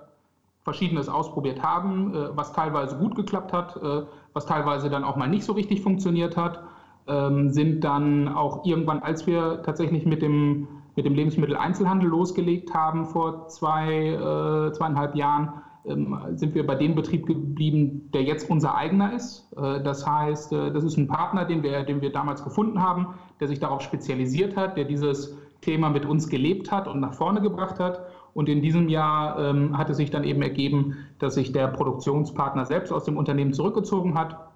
Verschiedenes 0.63 1.09
ausprobiert 1.09 1.63
haben, 1.63 2.15
äh, 2.15 2.37
was 2.37 2.53
teilweise 2.53 2.97
gut 2.97 3.15
geklappt 3.15 3.53
hat, 3.53 3.77
äh, 3.77 4.03
was 4.33 4.47
teilweise 4.47 4.91
dann 4.91 5.05
auch 5.05 5.17
mal 5.17 5.29
nicht 5.29 5.45
so 5.45 5.53
richtig 5.53 5.83
funktioniert 5.83 6.37
hat 6.37 6.63
ähm, 7.07 7.51
sind 7.51 7.85
dann 7.85 8.29
auch 8.29 8.65
irgendwann, 8.65 9.01
als 9.01 9.27
wir 9.27 9.63
tatsächlich 9.63 10.07
mit 10.07 10.23
dem, 10.23 10.69
mit 10.97 11.05
dem 11.05 11.15
Lebensmitteleinzelhandel 11.15 12.09
losgelegt 12.09 12.75
haben 12.75 13.07
vor 13.07 13.49
zwei, 13.49 14.09
äh, 14.09 14.73
zweieinhalb 14.73 15.15
Jahren, 15.15 15.53
ähm, 15.87 16.19
sind 16.35 16.55
wir 16.55 16.67
bei 16.67 16.75
dem 16.75 16.95
Betrieb 16.95 17.27
geblieben, 17.27 18.11
der 18.13 18.23
jetzt 18.23 18.51
unser 18.51 18.75
eigener 18.75 19.15
ist. 19.15 19.51
Äh, 19.57 19.83
das 19.83 20.07
heißt, 20.07 20.53
äh, 20.53 20.73
das 20.73 20.85
ist 20.85 20.99
ein 20.99 21.09
Partner, 21.09 21.45
den 21.47 21.63
wir, 21.63 21.85
den 21.85 22.03
wir 22.03 22.13
damals 22.13 22.45
gefunden 22.45 22.83
haben, 22.83 23.15
der 23.41 23.49
sich 23.49 23.61
darauf 23.61 23.81
spezialisiert 23.81 24.57
hat, 24.57 24.77
der 24.77 24.85
dieses 24.85 25.37
Thema 25.63 25.89
mit 25.91 26.05
uns 26.05 26.29
gelebt 26.29 26.71
hat 26.71 26.87
und 26.87 27.01
nach 27.01 27.15
vorne 27.15 27.41
gebracht 27.41 27.81
hat. 27.81 28.03
Und 28.35 28.49
in 28.49 28.63
diesem 28.63 28.89
Jahr 28.89 29.39
ähm, 29.39 29.77
hat 29.77 29.91
es 29.91 29.97
sich 29.97 30.11
dann 30.11 30.25
eben 30.25 30.43
ergeben, 30.43 30.97
dass 31.19 31.35
sich 31.35 31.53
der 31.53 31.69
Produktionspartner 31.69 32.65
selbst 32.67 32.93
aus 32.93 33.05
dem 33.05 33.17
Unternehmen 33.17 33.53
zurückgezogen 33.53 34.15
hat 34.15 34.50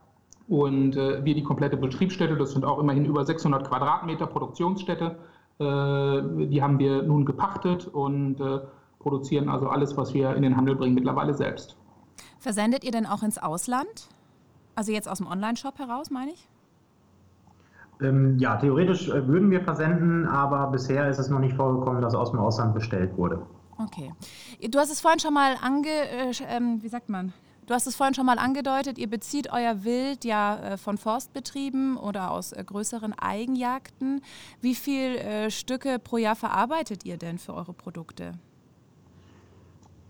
und 0.48 0.96
äh, 0.96 1.24
wir 1.24 1.34
die 1.34 1.42
komplette 1.42 1.76
Betriebsstätte, 1.76 2.36
das 2.36 2.52
sind 2.52 2.64
auch 2.64 2.78
immerhin 2.78 3.04
über 3.04 3.24
600 3.24 3.68
Quadratmeter 3.68 4.26
Produktionsstätte, 4.26 5.16
äh, 5.58 6.46
die 6.46 6.62
haben 6.62 6.78
wir 6.78 7.02
nun 7.02 7.24
gepachtet 7.24 7.86
und 7.86 8.40
äh, 8.40 8.60
produzieren 8.98 9.48
also 9.48 9.68
alles, 9.68 9.96
was 9.96 10.14
wir 10.14 10.34
in 10.34 10.42
den 10.42 10.56
Handel 10.56 10.74
bringen, 10.74 10.94
mittlerweile 10.94 11.34
selbst. 11.34 11.76
Versendet 12.38 12.84
ihr 12.84 12.92
denn 12.92 13.06
auch 13.06 13.22
ins 13.22 13.38
Ausland? 13.38 14.08
Also 14.74 14.92
jetzt 14.92 15.08
aus 15.08 15.18
dem 15.18 15.26
Online-Shop 15.26 15.78
heraus, 15.78 16.10
meine 16.10 16.32
ich? 16.32 16.48
Ähm, 18.02 18.38
ja, 18.38 18.56
theoretisch 18.56 19.08
äh, 19.08 19.26
würden 19.28 19.50
wir 19.50 19.62
versenden, 19.62 20.26
aber 20.26 20.66
bisher 20.66 21.08
ist 21.08 21.18
es 21.18 21.30
noch 21.30 21.38
nicht 21.38 21.54
vorgekommen, 21.54 22.02
dass 22.02 22.14
aus 22.14 22.32
dem 22.32 22.40
Ausland 22.40 22.74
bestellt 22.74 23.16
wurde. 23.16 23.46
Okay. 23.78 24.12
Du 24.68 24.78
hast 24.78 24.90
es 24.90 25.00
vorhin 25.00 25.20
schon 25.20 25.34
mal 25.34 25.54
ange, 25.62 25.88
äh, 25.88 26.32
ähm, 26.48 26.82
wie 26.82 26.88
sagt 26.88 27.08
man, 27.08 27.32
Du 27.66 27.72
hast 27.72 27.86
es 27.86 27.96
vorhin 27.96 28.14
schon 28.14 28.26
mal 28.26 28.38
angedeutet, 28.38 28.98
ihr 28.98 29.08
bezieht 29.08 29.50
euer 29.50 29.84
Wild 29.84 30.26
ja 30.26 30.56
äh, 30.56 30.76
von 30.76 30.98
Forstbetrieben 30.98 31.96
oder 31.96 32.30
aus 32.30 32.52
äh, 32.52 32.62
größeren 32.62 33.14
Eigenjagden. 33.14 34.20
Wie 34.60 34.74
viele 34.74 35.18
äh, 35.18 35.50
Stücke 35.50 35.98
pro 35.98 36.18
Jahr 36.18 36.36
verarbeitet 36.36 37.06
ihr 37.06 37.16
denn 37.16 37.38
für 37.38 37.54
eure 37.54 37.72
Produkte? 37.72 38.32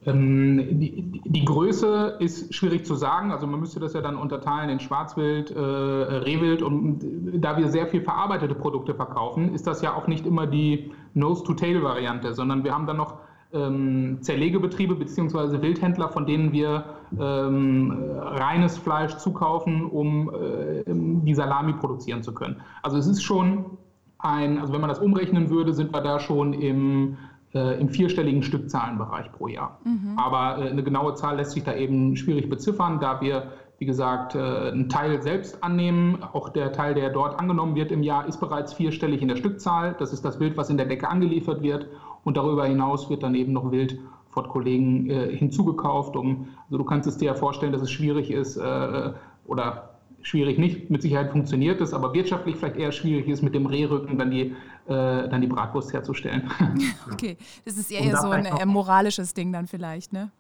Ähm, 0.05 0.81
die, 0.81 1.23
die, 1.25 1.45
Größe 1.45 2.17
ist 2.19 2.53
schwierig 2.53 2.85
zu 2.85 2.97
sagen. 2.97 3.31
Also 3.31 3.47
man 3.47 3.61
müsste 3.61 3.79
das 3.79 3.93
ja 3.93 4.01
dann 4.01 4.17
unterteilen 4.17 4.69
in 4.69 4.81
Schwarzwild, 4.81 5.53
äh, 5.53 5.61
Rehwild. 5.61 6.61
Und 6.61 7.05
da 7.35 7.57
wir 7.57 7.69
sehr 7.69 7.87
viel 7.87 8.03
verarbeitete 8.03 8.57
Produkte 8.57 8.95
verkaufen, 8.95 9.55
ist 9.55 9.69
das 9.69 9.81
ja 9.81 9.95
auch 9.95 10.09
nicht 10.09 10.27
immer 10.27 10.49
die 10.49 10.91
Nose-to-Tail-Variante, 11.15 12.35
sondern 12.35 12.65
wir 12.65 12.75
haben 12.75 12.87
dann 12.87 12.97
noch 12.97 13.19
ähm, 13.55 14.19
Zerlegebetriebe 14.21 14.97
bzw. 14.97 15.63
Wildhändler, 15.63 16.09
von 16.09 16.27
denen 16.27 16.53
wir 16.53 16.85
ähm, 17.19 17.97
reines 18.19 18.79
Fleisch 18.79 19.17
zukaufen, 19.17 19.85
um 19.87 20.31
äh, 20.31 20.83
die 20.87 21.35
Salami 21.35 21.75
produzieren 21.75 22.23
zu 22.23 22.35
können. 22.35 22.61
Also 22.83 22.97
es 22.97 23.07
ist 23.07 23.23
schon 23.23 23.79
ein, 24.19 24.59
also 24.59 24.73
wenn 24.73 24.81
man 24.81 24.89
das 24.89 24.99
umrechnen 24.99 25.51
würde, 25.51 25.75
sind 25.75 25.93
wir 25.93 26.01
da 26.01 26.19
schon 26.19 26.53
im, 26.53 27.17
äh, 27.55 27.81
im 27.81 27.89
vierstelligen 27.89 28.43
Stückzahlenbereich 28.43 29.33
pro 29.33 29.49
Jahr. 29.49 29.79
Mhm. 29.85 30.19
Aber 30.19 30.63
äh, 30.63 30.71
eine 30.71 30.83
genaue 30.83 31.15
Zahl 31.15 31.37
lässt 31.37 31.53
sich 31.53 31.65
da 31.65 31.75
eben 31.75 32.17
schwierig 32.17 32.49
beziffern, 32.49 33.01
da 33.01 33.21
wir 33.21 33.53
wie 33.79 33.87
gesagt, 33.87 34.35
äh, 34.35 34.39
einen 34.39 34.89
Teil 34.89 35.21
selbst 35.23 35.63
annehmen. 35.63 36.23
Auch 36.33 36.49
der 36.49 36.73
Teil, 36.73 36.95
der 36.95 37.11
dort 37.11 37.39
angenommen 37.39 37.75
wird 37.75 37.91
im 37.91 38.03
Jahr, 38.03 38.27
ist 38.27 38.39
bereits 38.39 38.73
vierstellig 38.73 39.21
in 39.21 39.29
der 39.29 39.37
Stückzahl. 39.37 39.97
Das 39.99 40.13
ist 40.13 40.25
das 40.25 40.39
Wild, 40.41 40.57
was 40.57 40.71
in 40.71 40.77
der 40.77 40.87
Decke 40.87 41.09
angeliefert 41.09 41.63
wird. 41.63 41.89
Und 42.23 42.37
darüber 42.37 42.65
hinaus 42.67 43.11
wird 43.11 43.23
dann 43.23 43.35
eben 43.35 43.53
noch 43.53 43.71
Wild 43.73 43.99
von 44.35 44.49
Kollegen 44.49 45.09
äh, 45.09 45.35
hinzugekauft. 45.35 46.17
Um, 46.17 46.49
also 46.67 46.79
du 46.79 46.85
kannst 46.85 47.09
es 47.09 47.17
dir 47.17 47.27
ja 47.27 47.35
vorstellen, 47.35 47.73
dass 47.73 47.83
es 47.83 47.91
schwierig 47.91 48.31
ist 48.31 48.57
äh, 48.57 49.13
oder 49.47 49.95
schwierig 50.23 50.59
nicht, 50.59 50.91
mit 50.91 51.03
Sicherheit 51.03 51.31
funktioniert 51.31 51.81
es, 51.81 51.95
aber 51.95 52.13
wirtschaftlich 52.15 52.57
vielleicht 52.57 52.77
eher 52.77 52.93
schwierig 52.93 53.29
ist, 53.29 53.43
mit 53.43 53.55
dem 53.55 53.67
Rehrücken 53.67 54.19
dann 54.19 54.31
die, 54.31 54.55
äh, 54.87 55.29
dann 55.29 55.41
die 55.41 55.47
Bratwurst 55.47 55.93
herzustellen. 55.93 56.51
Okay, 57.13 57.37
das 57.65 57.77
ist 57.77 57.93
eher 57.93 58.17
so 58.17 58.31
ein 58.31 58.47
äh, 58.47 58.67
moralisches 58.67 59.35
Ding 59.35 59.53
dann 59.53 59.67
vielleicht, 59.67 60.13
ne? 60.13 60.31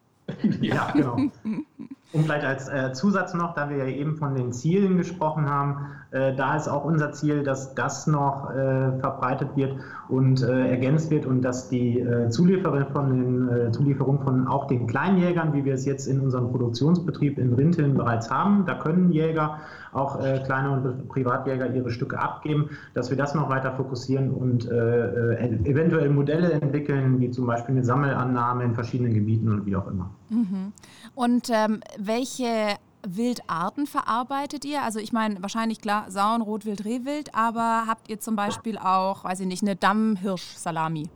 ja, 0.61 0.90
genau. 0.90 1.18
Und 2.14 2.27
vielleicht 2.27 2.44
als 2.44 2.68
äh, 2.68 2.92
Zusatz 2.92 3.35
noch, 3.35 3.55
da 3.55 3.68
wir 3.68 3.77
ja 3.77 3.87
eben 3.87 4.16
von 4.16 4.37
den 4.37 4.53
Zielen 4.53 4.96
gesprochen 4.96 5.50
haben, 5.50 5.87
äh, 6.12 6.33
da 6.37 6.57
ist 6.57 6.68
auch 6.68 6.85
unser 6.85 7.11
Ziel, 7.11 7.42
dass 7.42 7.74
das 7.74 8.07
noch 8.07 8.50
äh, 8.50 8.96
verbreitet 9.00 9.48
wird 9.57 9.74
und 10.09 10.40
äh, 10.42 10.70
ergänzt 10.70 11.11
wird 11.11 11.27
und 11.27 11.42
dass 11.42 11.68
die 11.68 11.98
äh, 11.98 12.29
Zulieferung 12.29 12.87
von 12.92 13.11
den 13.11 13.48
äh, 13.48 13.72
Zulieferung 13.72 14.20
von 14.22 14.46
auch 14.46 14.68
den 14.68 14.87
Kleinjägern, 14.87 15.55
wie 15.55 15.64
wir 15.64 15.74
es 15.74 15.85
jetzt 15.87 16.07
in 16.07 16.20
unserem 16.20 16.53
Produktionsbetrieb 16.53 17.37
in 17.37 17.53
Rinteln 17.53 17.94
bereits 17.94 18.31
haben, 18.31 18.64
da 18.64 18.74
können 18.74 19.11
Jäger, 19.11 19.59
auch 19.94 20.18
kleine 20.18 20.70
und 20.70 21.09
Privatjäger 21.09 21.72
ihre 21.74 21.90
Stücke 21.90 22.18
abgeben, 22.18 22.70
dass 22.94 23.11
wir 23.11 23.16
das 23.16 23.35
noch 23.35 23.48
weiter 23.48 23.72
fokussieren 23.72 24.30
und 24.30 24.68
eventuell 24.70 26.11
Modelle 26.11 26.52
entwickeln, 26.52 27.20
wie 27.20 27.30
zum 27.30 27.46
Beispiel 27.46 27.74
eine 27.74 27.85
Sammelannahme 27.85 28.64
in 28.64 28.74
verschiedenen 28.74 29.14
Gebieten 29.14 29.48
und 29.48 29.66
wie 29.66 29.76
auch 29.76 29.87
immer. 29.87 30.11
Mhm. 30.30 30.72
Und 31.14 31.50
ähm, 31.50 31.80
welche 31.98 32.76
Wildarten 33.07 33.87
verarbeitet 33.87 34.64
ihr? 34.64 34.83
Also 34.83 34.98
ich 34.98 35.12
meine, 35.12 35.42
wahrscheinlich 35.42 35.80
klar, 35.80 36.07
Sauen, 36.11 36.42
Rotwild, 36.42 36.85
Rehwild, 36.85 37.35
aber 37.35 37.85
habt 37.87 38.09
ihr 38.09 38.18
zum 38.18 38.35
Beispiel 38.35 38.78
auch, 38.78 39.24
weiß 39.24 39.40
ich 39.40 39.46
nicht, 39.46 39.62
eine 39.62 39.76
Dammhirsch-Salami? 39.76 41.11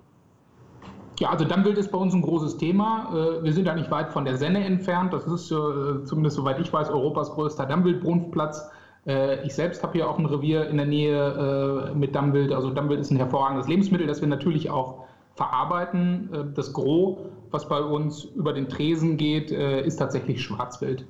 Ja, 1.18 1.31
also 1.31 1.44
Dammwild 1.44 1.78
ist 1.78 1.90
bei 1.90 1.98
uns 1.98 2.14
ein 2.14 2.22
großes 2.22 2.59
Thema. 2.59 3.11
Äh, 3.12 3.42
wir 3.42 3.52
sind 3.52 3.66
ja 3.66 3.74
nicht 3.74 3.90
weit 3.90 4.12
von 4.12 4.24
der 4.24 4.37
Senne 4.37 4.64
entfernt. 4.64 5.12
Das 5.12 5.26
ist 5.26 5.50
äh, 5.50 6.04
zumindest 6.04 6.37
soweit 6.37 6.61
ich 6.61 6.72
weiß 6.72 6.90
Europas 6.90 7.31
größter 7.33 7.66
Dammwildbrunftplatz. 7.66 8.70
Äh, 9.07 9.44
ich 9.44 9.54
selbst 9.54 9.83
habe 9.83 9.94
hier 9.94 10.09
auch 10.09 10.18
ein 10.18 10.26
Revier 10.26 10.68
in 10.68 10.76
der 10.76 10.87
Nähe 10.87 11.92
mit 11.94 12.14
Dammwild. 12.14 12.52
Also 12.52 12.70
Dammwild 12.70 13.00
ist 13.00 13.11
ein 13.11 13.16
hervorragendes 13.16 13.66
Lebensmittel, 13.66 14.07
das 14.07 14.20
wir 14.20 14.28
natürlich 14.28 14.70
auch 14.70 15.07
verarbeiten. 15.35 16.52
Das 16.54 16.72
Gros, 16.72 17.18
was 17.50 17.68
bei 17.68 17.81
uns 17.81 18.24
über 18.24 18.52
den 18.52 18.68
Tresen 18.68 19.16
geht, 19.16 19.52
ist 19.52 19.96
tatsächlich 19.96 20.42
Schwarzwild. 20.42 21.07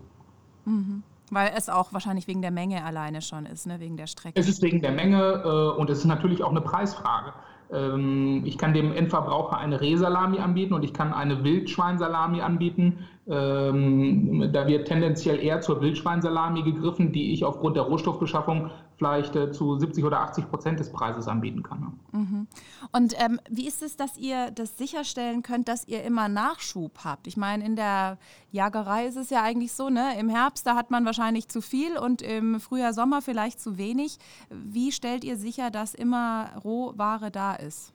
Mhm. 0.66 1.02
Weil 1.30 1.52
es 1.56 1.70
auch 1.70 1.92
wahrscheinlich 1.92 2.26
wegen 2.28 2.42
der 2.42 2.50
Menge 2.50 2.84
alleine 2.84 3.22
schon 3.22 3.46
ist, 3.46 3.66
ne? 3.66 3.80
wegen 3.80 3.96
der 3.96 4.06
Strecke. 4.06 4.38
Es 4.38 4.48
ist 4.48 4.62
wegen 4.62 4.82
der 4.82 4.92
Menge 4.92 5.74
und 5.76 5.88
es 5.88 6.00
ist 6.00 6.04
natürlich 6.04 6.42
auch 6.42 6.50
eine 6.50 6.60
Preisfrage. 6.60 7.32
Ähm, 7.72 8.42
ich 8.44 8.58
kann 8.58 8.72
dem 8.72 8.92
Endverbraucher 8.92 9.58
eine 9.58 9.80
Rehsalami 9.80 10.38
anbieten 10.38 10.74
und 10.74 10.84
ich 10.84 10.92
kann 10.92 11.12
eine 11.12 11.44
Wildschweinsalami 11.44 12.40
anbieten. 12.40 13.06
Ähm, 13.30 14.50
da 14.52 14.66
wird 14.66 14.88
tendenziell 14.88 15.38
eher 15.38 15.60
zur 15.60 15.82
Wildschweinsalami 15.82 16.62
gegriffen, 16.62 17.12
die 17.12 17.32
ich 17.32 17.44
aufgrund 17.44 17.76
der 17.76 17.82
Rohstoffbeschaffung 17.82 18.70
vielleicht 18.96 19.36
äh, 19.36 19.52
zu 19.52 19.78
70 19.78 20.04
oder 20.04 20.20
80 20.20 20.48
Prozent 20.48 20.80
des 20.80 20.90
Preises 20.90 21.28
anbieten 21.28 21.62
kann. 21.62 21.80
Ne? 21.80 22.18
Mhm. 22.18 22.46
Und 22.92 23.14
ähm, 23.22 23.38
wie 23.50 23.68
ist 23.68 23.82
es, 23.82 23.96
dass 23.96 24.16
ihr 24.16 24.50
das 24.50 24.78
sicherstellen 24.78 25.42
könnt, 25.42 25.68
dass 25.68 25.86
ihr 25.86 26.02
immer 26.04 26.28
Nachschub 26.28 27.04
habt? 27.04 27.26
Ich 27.26 27.36
meine, 27.36 27.64
in 27.64 27.76
der 27.76 28.18
Jagerei 28.50 29.06
ist 29.06 29.16
es 29.16 29.28
ja 29.28 29.42
eigentlich 29.42 29.72
so, 29.72 29.90
ne? 29.90 30.18
im 30.18 30.30
Herbst, 30.30 30.66
da 30.66 30.74
hat 30.74 30.90
man 30.90 31.04
wahrscheinlich 31.04 31.48
zu 31.48 31.60
viel 31.60 31.98
und 31.98 32.22
im 32.22 32.60
Frühjahr, 32.60 32.94
Sommer 32.94 33.20
vielleicht 33.20 33.60
zu 33.60 33.76
wenig. 33.76 34.18
Wie 34.50 34.90
stellt 34.90 35.22
ihr 35.22 35.36
sicher, 35.36 35.70
dass 35.70 35.94
immer 35.94 36.48
Rohware 36.64 37.30
da 37.30 37.54
ist? 37.54 37.92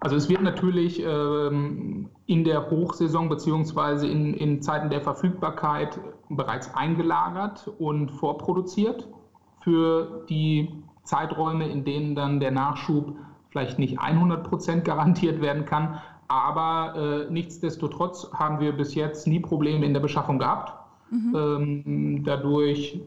Also 0.00 0.16
es 0.16 0.30
wird 0.30 0.40
natürlich 0.40 1.02
ähm, 1.04 2.08
in 2.26 2.44
der 2.44 2.70
Hochsaison 2.70 3.28
beziehungsweise 3.28 4.06
in, 4.08 4.32
in 4.32 4.62
Zeiten 4.62 4.88
der 4.88 5.02
Verfügbarkeit 5.02 6.00
bereits 6.30 6.74
eingelagert 6.74 7.70
und 7.78 8.10
vorproduziert 8.10 9.06
für 9.60 10.24
die 10.30 10.72
Zeiträume, 11.04 11.68
in 11.68 11.84
denen 11.84 12.14
dann 12.14 12.40
der 12.40 12.50
Nachschub 12.50 13.14
vielleicht 13.50 13.78
nicht 13.78 14.00
100 14.00 14.48
Prozent 14.48 14.84
garantiert 14.86 15.42
werden 15.42 15.66
kann. 15.66 16.00
Aber 16.28 16.94
äh, 16.96 17.30
nichtsdestotrotz 17.30 18.30
haben 18.32 18.60
wir 18.60 18.72
bis 18.72 18.94
jetzt 18.94 19.26
nie 19.26 19.40
Probleme 19.40 19.84
in 19.84 19.92
der 19.92 20.00
Beschaffung 20.00 20.38
gehabt. 20.38 20.72
Mhm. 21.10 21.34
Ähm, 21.36 22.24
dadurch 22.24 23.00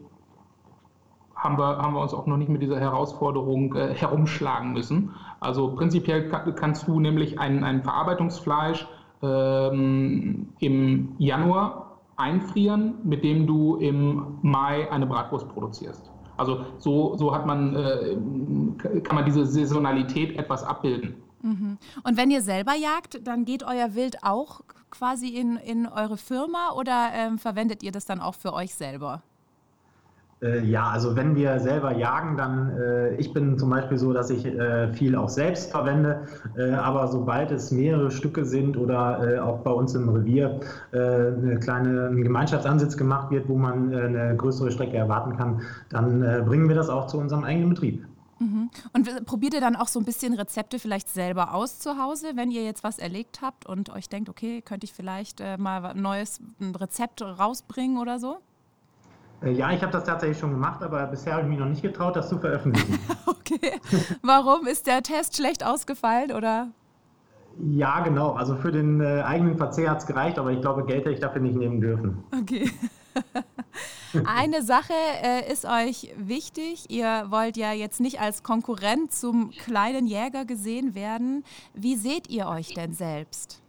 haben 1.44 1.58
wir, 1.58 1.76
haben 1.78 1.94
wir 1.94 2.00
uns 2.00 2.14
auch 2.14 2.26
noch 2.26 2.38
nicht 2.38 2.48
mit 2.48 2.62
dieser 2.62 2.80
Herausforderung 2.80 3.74
äh, 3.74 3.94
herumschlagen 3.94 4.72
müssen. 4.72 5.10
Also 5.40 5.74
prinzipiell 5.74 6.28
kann, 6.30 6.54
kannst 6.54 6.88
du 6.88 6.98
nämlich 6.98 7.38
ein, 7.38 7.62
ein 7.62 7.82
Verarbeitungsfleisch 7.82 8.88
ähm, 9.22 10.48
im 10.58 11.14
Januar 11.18 11.98
einfrieren, 12.16 12.94
mit 13.04 13.22
dem 13.22 13.46
du 13.46 13.76
im 13.76 14.38
Mai 14.42 14.90
eine 14.90 15.06
Bratwurst 15.06 15.48
produzierst. 15.48 16.10
Also 16.36 16.64
so, 16.78 17.16
so 17.16 17.34
hat 17.34 17.46
man, 17.46 17.76
äh, 17.76 18.16
kann 19.00 19.14
man 19.14 19.24
diese 19.24 19.44
Saisonalität 19.44 20.38
etwas 20.38 20.64
abbilden. 20.64 21.22
Mhm. 21.42 21.78
Und 22.02 22.16
wenn 22.16 22.30
ihr 22.30 22.40
selber 22.40 22.74
jagt, 22.74 23.26
dann 23.26 23.44
geht 23.44 23.62
euer 23.62 23.94
Wild 23.94 24.22
auch 24.22 24.62
quasi 24.90 25.28
in, 25.28 25.56
in 25.56 25.86
eure 25.86 26.16
Firma 26.16 26.72
oder 26.72 27.10
ähm, 27.12 27.38
verwendet 27.38 27.82
ihr 27.82 27.92
das 27.92 28.06
dann 28.06 28.20
auch 28.20 28.34
für 28.34 28.54
euch 28.54 28.74
selber? 28.74 29.22
Äh, 30.44 30.62
ja, 30.64 30.88
also 30.88 31.16
wenn 31.16 31.34
wir 31.34 31.58
selber 31.58 31.96
jagen, 31.96 32.36
dann, 32.36 32.76
äh, 32.76 33.14
ich 33.16 33.32
bin 33.32 33.58
zum 33.58 33.70
Beispiel 33.70 33.96
so, 33.96 34.12
dass 34.12 34.28
ich 34.28 34.44
äh, 34.44 34.92
viel 34.92 35.16
auch 35.16 35.30
selbst 35.30 35.70
verwende, 35.70 36.26
äh, 36.56 36.72
aber 36.72 37.08
sobald 37.08 37.50
es 37.50 37.70
mehrere 37.70 38.10
Stücke 38.10 38.44
sind 38.44 38.76
oder 38.76 39.36
äh, 39.36 39.38
auch 39.38 39.60
bei 39.60 39.70
uns 39.70 39.94
im 39.94 40.08
Revier 40.08 40.60
äh, 40.92 40.98
eine 40.98 41.58
kleine 41.60 42.08
ein 42.08 42.22
Gemeinschaftsansitz 42.22 42.96
gemacht 42.96 43.30
wird, 43.30 43.48
wo 43.48 43.56
man 43.56 43.94
eine 43.94 44.36
größere 44.36 44.70
Strecke 44.70 44.96
erwarten 44.96 45.36
kann, 45.36 45.62
dann 45.88 46.20
bringen 46.44 46.68
wir 46.68 46.76
das 46.76 46.88
auch 46.88 47.06
zu 47.06 47.18
unserem 47.18 47.44
eigenen 47.44 47.70
Betrieb. 47.70 48.06
Mhm. 48.38 48.70
Und 48.92 49.26
probiert 49.26 49.54
ihr 49.54 49.60
dann 49.60 49.76
auch 49.76 49.88
so 49.88 50.00
ein 50.00 50.04
bisschen 50.04 50.34
Rezepte 50.34 50.78
vielleicht 50.78 51.08
selber 51.08 51.54
aus 51.54 51.78
zu 51.78 51.98
Hause, 51.98 52.32
wenn 52.34 52.50
ihr 52.50 52.64
jetzt 52.64 52.84
was 52.84 52.98
erlegt 52.98 53.40
habt 53.40 53.66
und 53.66 53.90
euch 53.90 54.08
denkt, 54.08 54.28
okay, 54.28 54.60
könnte 54.60 54.84
ich 54.84 54.92
vielleicht 54.92 55.42
mal 55.58 55.84
ein 55.86 56.02
neues 56.02 56.40
Rezept 56.60 57.22
rausbringen 57.22 57.98
oder 57.98 58.18
so? 58.18 58.38
Äh, 59.44 59.52
ja, 59.52 59.72
ich 59.72 59.82
habe 59.82 59.92
das 59.92 60.04
tatsächlich 60.04 60.38
schon 60.38 60.50
gemacht, 60.50 60.82
aber 60.82 61.06
bisher 61.06 61.34
habe 61.34 61.42
ich 61.42 61.48
mich 61.48 61.58
noch 61.58 61.66
nicht 61.66 61.82
getraut, 61.82 62.16
das 62.16 62.28
zu 62.28 62.38
veröffentlichen. 62.38 62.98
okay. 63.26 63.80
Warum 64.22 64.66
ist 64.66 64.86
der 64.86 65.02
Test 65.02 65.36
schlecht 65.36 65.64
ausgefallen 65.64 66.32
oder? 66.32 66.68
Ja, 67.58 68.00
genau. 68.00 68.32
Also 68.32 68.56
für 68.56 68.72
den 68.72 69.00
äh, 69.00 69.22
eigenen 69.22 69.56
Verzehr 69.56 69.90
hat 69.90 69.98
es 69.98 70.06
gereicht, 70.06 70.38
aber 70.38 70.50
ich 70.50 70.60
glaube, 70.60 70.84
Geld 70.84 71.04
hätte 71.04 71.14
ich 71.14 71.20
dafür 71.20 71.40
nicht 71.40 71.56
nehmen 71.56 71.80
dürfen. 71.80 72.24
Okay. 72.36 72.70
Eine 74.26 74.62
Sache 74.62 74.92
äh, 75.22 75.52
ist 75.52 75.64
euch 75.64 76.12
wichtig. 76.16 76.90
Ihr 76.90 77.26
wollt 77.28 77.56
ja 77.56 77.72
jetzt 77.72 78.00
nicht 78.00 78.20
als 78.20 78.42
Konkurrent 78.42 79.12
zum 79.12 79.50
kleinen 79.50 80.06
Jäger 80.06 80.44
gesehen 80.44 80.94
werden. 80.94 81.44
Wie 81.74 81.96
seht 81.96 82.28
ihr 82.28 82.46
euch 82.48 82.74
denn 82.74 82.92
selbst? 82.92 83.63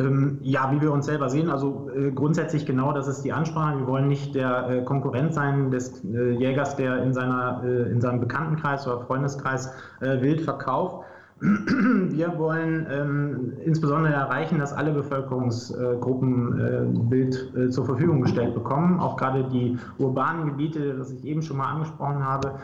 Ähm, 0.00 0.38
ja, 0.42 0.70
wie 0.72 0.80
wir 0.80 0.92
uns 0.92 1.06
selber 1.06 1.28
sehen, 1.28 1.50
also 1.50 1.90
äh, 1.94 2.10
grundsätzlich 2.10 2.64
genau, 2.64 2.92
das 2.92 3.06
ist 3.06 3.22
die 3.22 3.32
Ansprache. 3.32 3.78
Wir 3.78 3.86
wollen 3.86 4.08
nicht 4.08 4.34
der 4.34 4.68
äh, 4.68 4.82
Konkurrent 4.82 5.34
sein 5.34 5.70
des 5.70 6.02
äh, 6.04 6.32
Jägers, 6.32 6.76
der 6.76 7.02
in, 7.02 7.12
seiner, 7.12 7.62
äh, 7.64 7.90
in 7.90 8.00
seinem 8.00 8.20
Bekanntenkreis 8.20 8.86
oder 8.86 9.00
Freundeskreis 9.00 9.72
äh, 10.00 10.20
wild 10.22 10.40
verkauft. 10.40 11.04
Wir 11.40 12.38
wollen 12.38 12.86
ähm, 12.90 13.52
insbesondere 13.64 14.12
erreichen, 14.12 14.58
dass 14.58 14.74
alle 14.74 14.92
Bevölkerungsgruppen 14.92 16.60
äh, 16.60 17.10
Wild 17.10 17.72
zur 17.72 17.86
Verfügung 17.86 18.20
gestellt 18.20 18.54
bekommen. 18.54 19.00
Auch 19.00 19.16
gerade 19.16 19.44
die 19.44 19.78
urbanen 19.98 20.46
Gebiete, 20.48 20.94
das 20.98 21.10
ich 21.10 21.24
eben 21.24 21.40
schon 21.40 21.56
mal 21.56 21.72
angesprochen 21.72 22.22
habe, 22.22 22.56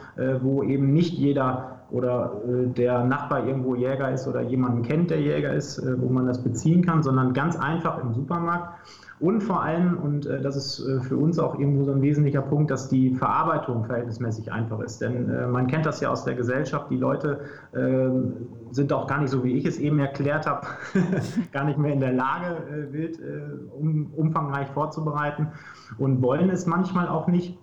wo 0.43 0.63
eben 0.63 0.93
nicht 0.93 1.15
jeder 1.15 1.76
oder 1.91 2.43
äh, 2.47 2.67
der 2.67 3.05
Nachbar 3.05 3.47
irgendwo 3.47 3.75
Jäger 3.75 4.11
ist 4.13 4.27
oder 4.27 4.43
jemanden 4.43 4.83
kennt, 4.83 5.11
der 5.11 5.21
Jäger 5.21 5.53
ist, 5.53 5.79
äh, 5.79 6.01
wo 6.01 6.09
man 6.09 6.27
das 6.27 6.43
beziehen 6.43 6.85
kann, 6.85 7.03
sondern 7.03 7.33
ganz 7.33 7.57
einfach 7.57 8.03
im 8.03 8.13
Supermarkt. 8.13 8.75
Und 9.19 9.43
vor 9.43 9.63
allem, 9.63 9.97
und 9.97 10.27
äh, 10.27 10.43
das 10.43 10.57
ist 10.57 10.87
äh, 10.87 11.01
für 11.01 11.17
uns 11.17 11.39
auch 11.39 11.59
irgendwo 11.59 11.85
so 11.85 11.93
ein 11.93 12.03
wesentlicher 12.03 12.43
Punkt, 12.43 12.71
dass 12.71 12.89
die 12.89 13.15
Verarbeitung 13.15 13.85
verhältnismäßig 13.85 14.53
einfach 14.53 14.81
ist. 14.81 15.01
Denn 15.01 15.31
äh, 15.31 15.47
man 15.47 15.69
kennt 15.69 15.87
das 15.87 16.01
ja 16.01 16.11
aus 16.11 16.25
der 16.25 16.35
Gesellschaft, 16.35 16.91
die 16.91 16.99
Leute 16.99 17.41
ähm, 17.75 18.35
sind 18.73 18.93
auch 18.93 19.07
gar 19.07 19.21
nicht 19.21 19.31
so, 19.31 19.43
wie 19.43 19.57
ich 19.57 19.65
es 19.65 19.79
eben 19.79 19.99
erklärt 20.01 20.47
habe, 20.47 20.67
gar 21.53 21.65
nicht 21.65 21.79
mehr 21.79 21.93
in 21.93 22.01
der 22.01 22.13
Lage, 22.13 22.57
äh, 22.71 22.93
wild 22.93 23.19
um, 23.79 24.13
umfangreich 24.15 24.69
vorzubereiten 24.69 25.49
und 25.99 26.21
wollen 26.21 26.51
es 26.51 26.67
manchmal 26.67 27.09
auch 27.09 27.27
nicht 27.27 27.59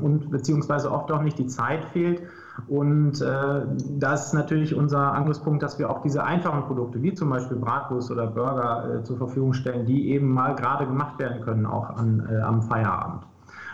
und 0.00 0.30
beziehungsweise 0.30 0.90
oft 0.90 1.10
auch 1.10 1.22
nicht 1.22 1.38
die 1.38 1.46
Zeit 1.46 1.84
fehlt. 1.86 2.22
Und 2.68 3.20
äh, 3.20 3.62
das 3.98 4.28
ist 4.28 4.32
natürlich 4.32 4.74
unser 4.74 5.12
Angriffspunkt, 5.12 5.62
dass 5.62 5.78
wir 5.78 5.90
auch 5.90 6.00
diese 6.00 6.24
einfachen 6.24 6.64
Produkte, 6.64 7.02
wie 7.02 7.12
zum 7.12 7.30
Beispiel 7.30 7.56
Bratwurst 7.56 8.10
oder 8.10 8.26
Burger, 8.26 9.00
äh, 9.00 9.02
zur 9.02 9.18
Verfügung 9.18 9.52
stellen, 9.52 9.84
die 9.84 10.10
eben 10.10 10.32
mal 10.32 10.54
gerade 10.54 10.86
gemacht 10.86 11.18
werden 11.18 11.42
können, 11.42 11.66
auch 11.66 11.90
an, 11.90 12.26
äh, 12.30 12.40
am 12.40 12.62
Feierabend. 12.62 13.24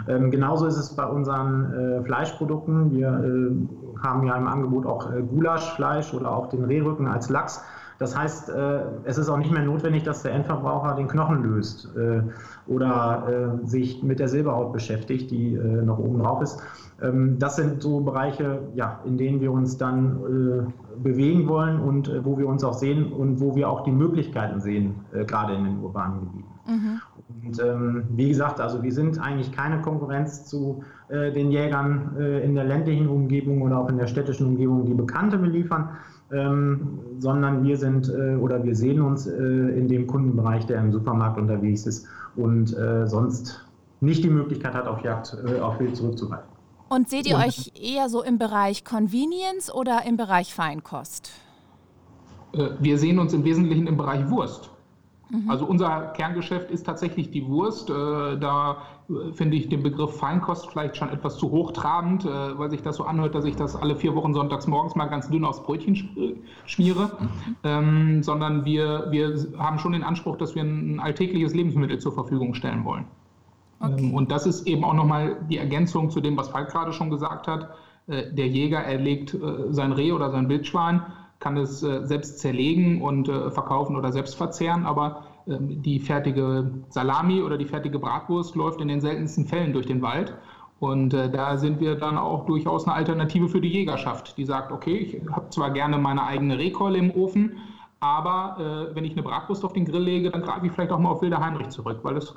Ähm, 0.08 0.30
genauso 0.30 0.66
ist 0.66 0.78
es 0.78 0.94
bei 0.96 1.06
unseren 1.06 1.72
äh, 1.72 2.02
Fleischprodukten. 2.02 2.90
Wir 2.92 3.08
äh, 3.08 4.02
haben 4.02 4.24
ja 4.24 4.36
im 4.36 4.48
Angebot 4.48 4.86
auch 4.86 5.12
äh, 5.12 5.22
Gulaschfleisch 5.22 6.12
oder 6.14 6.30
auch 6.30 6.48
den 6.48 6.64
Rehrücken 6.64 7.06
als 7.06 7.28
Lachs. 7.28 7.64
Das 8.02 8.18
heißt, 8.18 8.48
äh, 8.48 8.80
es 9.04 9.16
ist 9.16 9.28
auch 9.28 9.38
nicht 9.38 9.52
mehr 9.52 9.62
notwendig, 9.62 10.02
dass 10.02 10.24
der 10.24 10.32
Endverbraucher 10.32 10.96
den 10.96 11.06
Knochen 11.06 11.44
löst 11.44 11.88
äh, 11.96 12.20
oder 12.66 13.60
äh, 13.62 13.66
sich 13.66 14.02
mit 14.02 14.18
der 14.18 14.26
Silberhaut 14.26 14.72
beschäftigt, 14.72 15.30
die 15.30 15.52
noch 15.52 16.00
oben 16.00 16.18
drauf 16.18 16.42
ist. 16.42 16.60
Ähm, 17.00 17.38
das 17.38 17.54
sind 17.54 17.80
so 17.80 18.00
Bereiche, 18.00 18.58
ja, 18.74 18.98
in 19.04 19.18
denen 19.18 19.40
wir 19.40 19.52
uns 19.52 19.78
dann 19.78 20.72
bewegen 21.00 21.48
wollen 21.48 21.78
und 21.78 22.10
wo 22.24 22.36
wir 22.36 22.48
uns 22.48 22.64
auch 22.64 22.74
sehen 22.74 23.12
und 23.12 23.40
wo 23.40 23.54
wir 23.54 23.68
auch 23.68 23.84
die 23.84 23.92
Möglichkeiten 23.92 24.60
sehen, 24.60 24.96
gerade 25.12 25.54
in 25.54 25.64
den 25.64 25.78
urbanen 25.78 26.20
Gebieten. 26.20 26.52
Mhm. 26.66 27.00
Und 27.44 27.60
ähm, 27.60 28.04
wie 28.10 28.28
gesagt, 28.28 28.60
also 28.60 28.82
wir 28.82 28.92
sind 28.92 29.18
eigentlich 29.20 29.52
keine 29.52 29.80
Konkurrenz 29.80 30.44
zu 30.46 30.84
äh, 31.08 31.32
den 31.32 31.50
Jägern 31.50 32.16
äh, 32.18 32.44
in 32.44 32.54
der 32.54 32.64
ländlichen 32.64 33.08
Umgebung 33.08 33.62
oder 33.62 33.78
auch 33.78 33.88
in 33.88 33.98
der 33.98 34.06
städtischen 34.06 34.46
Umgebung, 34.46 34.84
die 34.86 34.94
Bekannte 34.94 35.38
beliefern, 35.38 35.90
ähm, 36.32 36.98
sondern 37.18 37.62
wir 37.62 37.76
sind 37.76 38.08
äh, 38.08 38.36
oder 38.36 38.64
wir 38.64 38.74
sehen 38.74 39.00
uns 39.00 39.26
äh, 39.26 39.32
in 39.32 39.88
dem 39.88 40.06
Kundenbereich, 40.06 40.66
der 40.66 40.80
im 40.80 40.92
Supermarkt 40.92 41.38
unterwegs 41.38 41.86
ist 41.86 42.06
und 42.36 42.76
äh, 42.76 43.06
sonst 43.06 43.64
nicht 44.00 44.24
die 44.24 44.30
Möglichkeit 44.30 44.74
hat, 44.74 44.86
auf 44.86 45.02
Jagd, 45.04 45.36
äh, 45.46 45.60
auf 45.60 45.78
Wild 45.78 45.96
zurückzugreifen. 45.96 46.48
Und 46.88 47.08
seht 47.08 47.26
ihr 47.26 47.36
und, 47.36 47.46
euch 47.46 47.72
eher 47.80 48.08
so 48.08 48.22
im 48.22 48.38
Bereich 48.38 48.84
Convenience 48.84 49.72
oder 49.72 50.04
im 50.06 50.16
Bereich 50.16 50.52
Feinkost? 50.52 51.30
Äh, 52.52 52.70
wir 52.80 52.98
sehen 52.98 53.18
uns 53.18 53.32
im 53.32 53.44
Wesentlichen 53.44 53.86
im 53.86 53.96
Bereich 53.96 54.28
Wurst. 54.28 54.71
Mhm. 55.32 55.50
Also 55.50 55.64
unser 55.64 56.12
Kerngeschäft 56.14 56.70
ist 56.70 56.84
tatsächlich 56.84 57.30
die 57.30 57.46
Wurst. 57.46 57.88
Äh, 57.88 58.38
da 58.38 58.82
äh, 59.08 59.32
finde 59.32 59.56
ich 59.56 59.68
den 59.68 59.82
Begriff 59.82 60.18
Feinkost 60.18 60.70
vielleicht 60.70 60.96
schon 60.96 61.08
etwas 61.08 61.38
zu 61.38 61.50
hochtrabend, 61.50 62.26
äh, 62.26 62.58
weil 62.58 62.70
sich 62.70 62.82
das 62.82 62.96
so 62.96 63.04
anhört, 63.04 63.34
dass 63.34 63.46
ich 63.46 63.56
das 63.56 63.74
alle 63.74 63.96
vier 63.96 64.14
Wochen 64.14 64.34
sonntags 64.34 64.66
morgens 64.66 64.94
mal 64.94 65.06
ganz 65.06 65.30
dünn 65.30 65.46
aufs 65.46 65.62
Brötchen 65.62 66.38
schmiere, 66.66 67.12
mhm. 67.18 67.56
ähm, 67.64 68.22
sondern 68.22 68.66
wir, 68.66 69.06
wir 69.10 69.34
haben 69.58 69.78
schon 69.78 69.92
den 69.92 70.04
Anspruch, 70.04 70.36
dass 70.36 70.54
wir 70.54 70.62
ein 70.62 71.00
alltägliches 71.00 71.54
Lebensmittel 71.54 71.98
zur 71.98 72.12
Verfügung 72.12 72.52
stellen 72.52 72.84
wollen. 72.84 73.06
Okay. 73.80 74.02
Ähm, 74.02 74.14
und 74.14 74.30
das 74.30 74.44
ist 74.46 74.66
eben 74.66 74.84
auch 74.84 74.94
nochmal 74.94 75.36
die 75.48 75.56
Ergänzung 75.56 76.10
zu 76.10 76.20
dem, 76.20 76.36
was 76.36 76.48
Falk 76.48 76.70
gerade 76.70 76.92
schon 76.92 77.10
gesagt 77.10 77.48
hat. 77.48 77.70
Der 78.08 78.48
Jäger 78.48 78.80
erlegt 78.80 79.38
sein 79.70 79.92
Reh 79.92 80.10
oder 80.10 80.32
sein 80.32 80.48
Wildschwein 80.48 81.02
kann 81.42 81.56
es 81.56 81.82
äh, 81.82 82.06
selbst 82.06 82.38
zerlegen 82.38 83.02
und 83.02 83.28
äh, 83.28 83.50
verkaufen 83.50 83.96
oder 83.96 84.12
selbst 84.12 84.36
verzehren, 84.36 84.86
aber 84.86 85.24
ähm, 85.48 85.82
die 85.82 85.98
fertige 85.98 86.70
Salami 86.88 87.42
oder 87.42 87.58
die 87.58 87.66
fertige 87.66 87.98
Bratwurst 87.98 88.54
läuft 88.54 88.80
in 88.80 88.86
den 88.86 89.00
seltensten 89.00 89.46
Fällen 89.46 89.72
durch 89.72 89.86
den 89.86 90.02
Wald. 90.02 90.32
Und 90.78 91.12
äh, 91.14 91.28
da 91.28 91.56
sind 91.58 91.80
wir 91.80 91.96
dann 91.96 92.16
auch 92.16 92.46
durchaus 92.46 92.86
eine 92.86 92.94
Alternative 92.94 93.48
für 93.48 93.60
die 93.60 93.68
Jägerschaft, 93.68 94.38
die 94.38 94.44
sagt, 94.44 94.70
okay, 94.70 94.96
ich 94.96 95.32
habe 95.32 95.50
zwar 95.50 95.72
gerne 95.72 95.98
meine 95.98 96.24
eigene 96.24 96.58
Rehkeule 96.58 96.98
im 96.98 97.10
Ofen, 97.10 97.58
aber 97.98 98.90
wenn 98.94 99.04
ich 99.04 99.12
eine 99.12 99.22
Bratwurst 99.22 99.64
auf 99.64 99.74
den 99.74 99.84
Grill 99.84 100.02
lege, 100.02 100.32
dann 100.32 100.42
greife 100.42 100.66
ich 100.66 100.72
vielleicht 100.72 100.90
auch 100.90 100.98
mal 100.98 101.10
auf 101.10 101.22
Wilder 101.22 101.38
Heinrich 101.38 101.68
zurück, 101.68 102.00
weil 102.02 102.16
es 102.16 102.34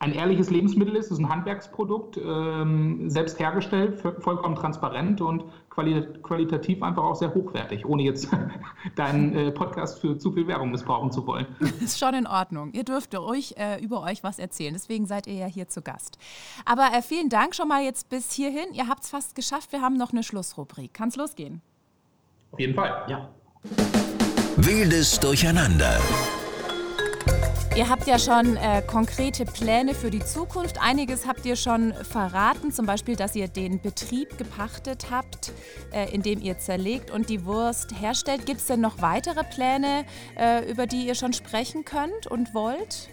ein 0.00 0.12
ehrliches 0.12 0.50
Lebensmittel 0.50 0.94
ist, 0.96 1.06
es 1.06 1.12
ist 1.12 1.18
ein 1.18 1.28
Handwerksprodukt, 1.28 2.18
ähm, 2.18 3.10
selbst 3.10 3.40
hergestellt, 3.40 4.00
vollkommen 4.20 4.54
transparent 4.54 5.20
und 5.20 5.44
qualitativ 5.70 6.82
einfach 6.82 7.02
auch 7.02 7.14
sehr 7.14 7.34
hochwertig, 7.34 7.84
ohne 7.84 8.02
jetzt 8.02 8.28
deinen 8.96 9.34
äh, 9.34 9.50
Podcast 9.50 10.00
für 10.00 10.18
zu 10.18 10.32
viel 10.32 10.46
Werbung 10.46 10.70
missbrauchen 10.70 11.10
zu 11.10 11.26
wollen. 11.26 11.46
Ist 11.80 11.98
schon 11.98 12.14
in 12.14 12.26
Ordnung. 12.26 12.72
Ihr 12.72 12.84
dürft 12.84 13.16
ruhig 13.16 13.56
äh, 13.56 13.82
über 13.82 14.02
euch 14.02 14.22
was 14.22 14.38
erzählen, 14.38 14.72
deswegen 14.72 15.06
seid 15.06 15.26
ihr 15.26 15.34
ja 15.34 15.46
hier 15.46 15.68
zu 15.68 15.82
Gast. 15.82 16.18
Aber 16.64 16.88
äh, 16.96 17.02
vielen 17.02 17.28
Dank 17.28 17.54
schon 17.54 17.68
mal 17.68 17.82
jetzt 17.82 18.08
bis 18.08 18.32
hierhin. 18.32 18.72
Ihr 18.72 18.88
habt 18.88 19.04
es 19.04 19.10
fast 19.10 19.34
geschafft. 19.34 19.72
Wir 19.72 19.80
haben 19.80 19.96
noch 19.96 20.12
eine 20.12 20.22
Schlussrubrik. 20.22 20.94
Kann 20.94 21.08
es 21.08 21.16
losgehen? 21.16 21.60
Auf 22.52 22.60
jeden 22.60 22.74
Fall, 22.74 23.04
ja. 23.08 23.28
Wildes 24.56 25.20
Durcheinander. 25.20 26.00
Ihr 27.78 27.88
habt 27.88 28.08
ja 28.08 28.18
schon 28.18 28.56
äh, 28.56 28.82
konkrete 28.84 29.44
Pläne 29.44 29.94
für 29.94 30.10
die 30.10 30.18
Zukunft. 30.18 30.82
Einiges 30.82 31.28
habt 31.28 31.46
ihr 31.46 31.54
schon 31.54 31.92
verraten, 31.92 32.72
zum 32.72 32.86
Beispiel, 32.86 33.14
dass 33.14 33.36
ihr 33.36 33.46
den 33.46 33.80
Betrieb 33.80 34.36
gepachtet 34.36 35.12
habt, 35.12 35.52
äh, 35.92 36.12
in 36.12 36.22
dem 36.22 36.42
ihr 36.42 36.58
zerlegt 36.58 37.12
und 37.12 37.28
die 37.28 37.44
Wurst 37.44 37.92
herstellt. 38.00 38.46
Gibt 38.46 38.58
es 38.58 38.66
denn 38.66 38.80
noch 38.80 39.00
weitere 39.00 39.44
Pläne, 39.44 40.06
äh, 40.36 40.68
über 40.68 40.86
die 40.86 41.06
ihr 41.06 41.14
schon 41.14 41.32
sprechen 41.32 41.84
könnt 41.84 42.26
und 42.26 42.52
wollt? 42.52 43.10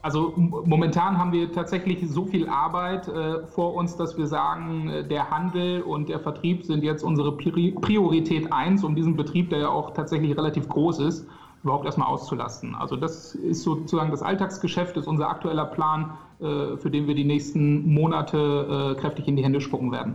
Also 0.00 0.32
momentan 0.34 1.18
haben 1.18 1.32
wir 1.32 1.52
tatsächlich 1.52 2.10
so 2.10 2.24
viel 2.24 2.48
Arbeit 2.48 3.06
äh, 3.06 3.46
vor 3.48 3.74
uns, 3.74 3.96
dass 3.96 4.16
wir 4.16 4.26
sagen, 4.26 4.88
äh, 4.88 5.06
der 5.06 5.30
Handel 5.30 5.82
und 5.82 6.08
der 6.08 6.20
Vertrieb 6.20 6.64
sind 6.64 6.82
jetzt 6.82 7.04
unsere 7.04 7.36
Priorität 7.36 8.50
eins, 8.50 8.82
um 8.82 8.96
diesen 8.96 9.14
Betrieb, 9.14 9.50
der 9.50 9.58
ja 9.58 9.68
auch 9.68 9.92
tatsächlich 9.92 10.34
relativ 10.38 10.70
groß 10.70 11.00
ist, 11.00 11.28
überhaupt 11.62 11.84
erstmal 11.84 12.08
auszulasten. 12.08 12.74
Also 12.74 12.96
das 12.96 13.34
ist 13.34 13.62
sozusagen 13.62 14.10
das 14.10 14.22
Alltagsgeschäft, 14.22 14.96
ist 14.96 15.06
unser 15.06 15.28
aktueller 15.28 15.66
Plan, 15.66 16.16
äh, 16.40 16.76
für 16.76 16.90
den 16.90 17.06
wir 17.06 17.14
die 17.14 17.24
nächsten 17.24 17.92
Monate 17.92 18.94
äh, 18.96 19.00
kräftig 19.00 19.28
in 19.28 19.36
die 19.36 19.44
Hände 19.44 19.60
spucken 19.60 19.92
werden. 19.92 20.14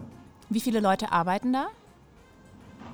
Wie 0.50 0.60
viele 0.60 0.80
Leute 0.80 1.12
arbeiten 1.12 1.54
da? 1.54 1.68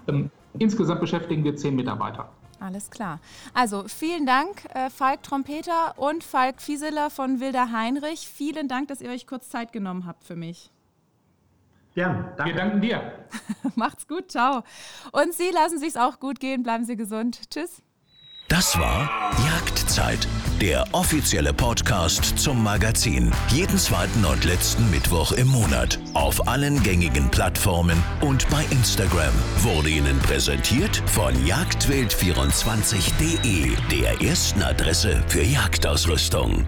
Ähm, 0.08 0.30
insgesamt 0.60 1.02
beschäftigen 1.02 1.44
wir 1.44 1.56
zehn 1.56 1.76
Mitarbeiter. 1.76 2.30
Alles 2.60 2.90
klar. 2.90 3.20
Also 3.54 3.86
vielen 3.88 4.26
Dank, 4.26 4.66
äh, 4.74 4.90
Falk 4.90 5.24
Trompeter 5.24 5.98
und 5.98 6.24
Falk 6.24 6.62
Fieseler 6.62 7.10
von 7.10 7.40
Wilder 7.40 7.72
Heinrich. 7.72 8.28
Vielen 8.28 8.68
Dank, 8.68 8.88
dass 8.88 9.02
ihr 9.02 9.10
euch 9.10 9.28
kurz 9.28 9.50
Zeit 9.50 9.74
genommen 9.74 10.06
habt 10.06 10.24
für 10.24 10.36
mich. 10.36 10.72
Ja, 11.96 12.34
danke. 12.38 12.46
Wir 12.46 12.56
danken 12.56 12.82
dir. 12.82 13.14
Macht's 13.76 14.08
gut, 14.08 14.32
ciao. 14.32 14.64
Und 15.12 15.34
Sie 15.34 15.52
lassen 15.52 15.78
sich's 15.78 15.98
auch 15.98 16.20
gut 16.20 16.40
gehen, 16.40 16.64
bleiben 16.64 16.86
Sie 16.86 16.96
gesund. 16.96 17.50
Tschüss. 17.50 17.84
Das 18.48 18.78
war 18.78 19.10
Jagdzeit, 19.46 20.28
der 20.62 20.86
offizielle 20.92 21.54
Podcast 21.54 22.38
zum 22.38 22.62
Magazin. 22.62 23.32
Jeden 23.50 23.78
zweiten 23.78 24.26
und 24.26 24.44
letzten 24.46 24.92
Mittwoch 24.92 25.32
im 25.32 25.48
Monat. 25.48 25.98
Auf 26.14 26.48
allen 26.48 26.84
gängigen 26.84 27.32
Plattformen 27.32 27.98
und 28.22 28.48
bei 28.50 28.64
Instagram. 28.70 29.34
Wurde 29.60 29.90
Ihnen 29.90 30.20
präsentiert 30.20 31.02
von 31.08 31.34
jagdwild24.de, 31.46 33.72
der 33.90 34.22
ersten 34.22 34.62
Adresse 34.62 35.24
für 35.28 35.42
Jagdausrüstung. 35.42 36.68